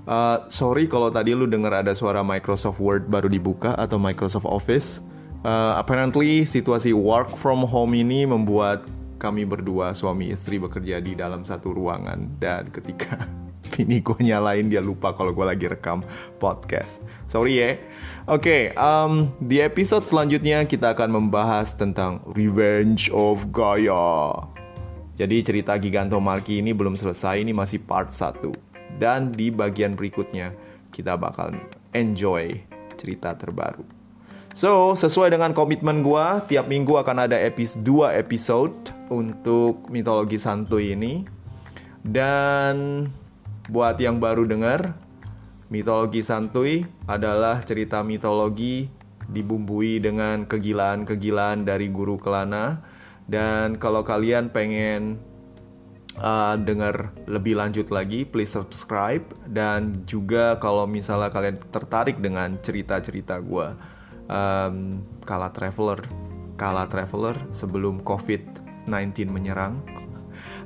uh, 0.09 0.49
sorry 0.49 0.89
kalau 0.89 1.13
tadi 1.13 1.37
lu 1.37 1.45
dengar 1.45 1.85
ada 1.85 1.93
suara 1.93 2.25
Microsoft 2.25 2.81
Word 2.81 3.07
baru 3.07 3.29
dibuka 3.29 3.77
atau 3.77 4.01
Microsoft 4.01 4.49
Office. 4.49 5.05
Uh, 5.47 5.79
apparently 5.79 6.43
situasi 6.43 6.91
work 6.91 7.31
from 7.39 7.63
home 7.63 7.95
ini 7.95 8.27
membuat 8.27 8.83
kami 9.23 9.47
berdua 9.47 9.95
suami 9.95 10.35
istri 10.35 10.59
bekerja 10.59 10.99
di 10.99 11.15
dalam 11.15 11.47
satu 11.47 11.71
ruangan. 11.71 12.27
Dan 12.43 12.75
ketika 12.75 13.23
ini 13.79 14.03
gue 14.03 14.19
nyalain 14.19 14.67
dia 14.67 14.83
lupa 14.83 15.15
kalau 15.15 15.31
gue 15.31 15.47
lagi 15.47 15.71
rekam 15.71 16.03
podcast. 16.43 17.01
Sorry 17.31 17.63
ya. 17.63 17.71
Oke, 18.29 18.45
okay, 18.45 18.63
um, 18.77 19.33
di 19.41 19.63
episode 19.63 20.05
selanjutnya 20.05 20.67
kita 20.69 20.93
akan 20.93 21.17
membahas 21.17 21.73
tentang 21.73 22.21
Revenge 22.37 23.09
of 23.15 23.49
Gaia. 23.55 24.45
Jadi 25.19 25.43
cerita 25.43 25.75
Gigantomachy 25.75 26.63
ini 26.63 26.71
belum 26.71 26.95
selesai, 26.95 27.43
ini 27.43 27.51
masih 27.51 27.83
part 27.83 28.13
1. 28.15 28.39
Dan 29.01 29.33
di 29.33 29.51
bagian 29.51 29.97
berikutnya 29.97 30.53
kita 30.93 31.19
bakal 31.19 31.57
enjoy 31.97 32.55
cerita 32.95 33.35
terbaru. 33.35 33.83
So, 34.59 34.99
sesuai 34.99 35.31
dengan 35.35 35.55
komitmen 35.55 36.03
gue, 36.03 36.27
tiap 36.51 36.67
minggu 36.67 36.99
akan 36.99 37.31
ada 37.31 37.39
episode 37.39 37.85
2 37.87 38.19
episode 38.19 38.75
untuk 39.07 39.87
mitologi 39.93 40.41
santuy 40.41 40.99
ini. 40.99 41.23
Dan 42.03 43.07
Buat 43.69 44.01
yang 44.01 44.17
baru 44.17 44.49
dengar, 44.49 44.97
mitologi 45.69 46.25
santuy 46.25 46.89
adalah 47.05 47.61
cerita 47.61 48.01
mitologi 48.01 48.89
dibumbui 49.29 50.01
dengan 50.01 50.49
kegilaan-kegilaan 50.49 51.69
dari 51.69 51.93
guru 51.93 52.17
Kelana. 52.17 52.81
Dan 53.29 53.77
kalau 53.77 54.01
kalian 54.01 54.49
pengen 54.49 55.21
uh, 56.17 56.57
dengar 56.57 57.13
lebih 57.29 57.61
lanjut 57.61 57.93
lagi, 57.93 58.25
please 58.25 58.57
subscribe. 58.57 59.21
Dan 59.45 60.01
juga 60.09 60.57
kalau 60.57 60.89
misalnya 60.89 61.29
kalian 61.29 61.61
tertarik 61.69 62.25
dengan 62.25 62.57
cerita-cerita 62.65 63.37
gue, 63.45 63.77
um, 64.33 65.05
Kala 65.29 65.53
Traveler, 65.53 66.01
Kala 66.57 66.89
Traveler 66.89 67.37
sebelum 67.53 68.01
COVID-19 68.01 69.29
menyerang, 69.29 69.77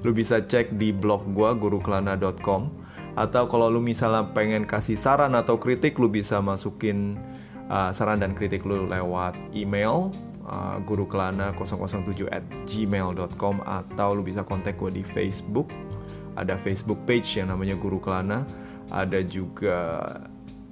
lu 0.06 0.14
bisa 0.14 0.38
cek 0.38 0.78
di 0.78 0.94
blog 0.94 1.34
gue 1.34 1.50
gurukelana.com 1.58 2.81
atau 3.12 3.44
kalau 3.44 3.68
lu 3.68 3.84
misalnya 3.84 4.24
pengen 4.32 4.64
kasih 4.64 4.96
saran 4.96 5.36
atau 5.36 5.60
kritik 5.60 6.00
lu 6.00 6.08
bisa 6.08 6.40
masukin 6.40 7.20
uh, 7.68 7.92
saran 7.92 8.20
dan 8.24 8.32
kritik 8.32 8.64
lu 8.64 8.88
lewat 8.88 9.36
email 9.52 10.08
uh, 10.48 10.80
gurukelana 10.82 11.52
007 11.54 12.28
at 12.32 12.44
gmail.com 12.64 13.62
atau 13.62 14.08
lu 14.16 14.22
bisa 14.24 14.42
kontak 14.42 14.78
gue 14.78 15.02
di 15.02 15.04
Facebook. 15.04 15.70
Ada 16.32 16.56
Facebook 16.56 16.96
page 17.04 17.36
yang 17.36 17.52
namanya 17.52 17.76
Guru 17.76 18.00
Kelana. 18.00 18.48
Ada 18.88 19.20
juga 19.20 20.00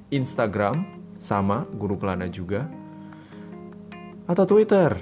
Instagram 0.08 0.84
sama 1.20 1.68
Guru 1.76 2.00
Kelana 2.00 2.32
juga. 2.32 2.64
Atau 4.24 4.48
Twitter. 4.48 4.96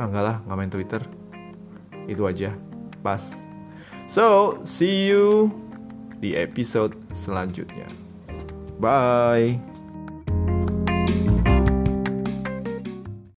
Ah 0.00 0.08
enggak 0.08 0.24
lah 0.24 0.36
nggak 0.48 0.56
main 0.56 0.72
Twitter. 0.72 1.02
Itu 2.08 2.24
aja. 2.24 2.56
Pas. 3.04 3.36
So 4.08 4.56
see 4.64 5.12
you 5.12 5.52
di 6.18 6.34
episode 6.38 6.94
selanjutnya. 7.12 7.86
Bye. 8.78 9.73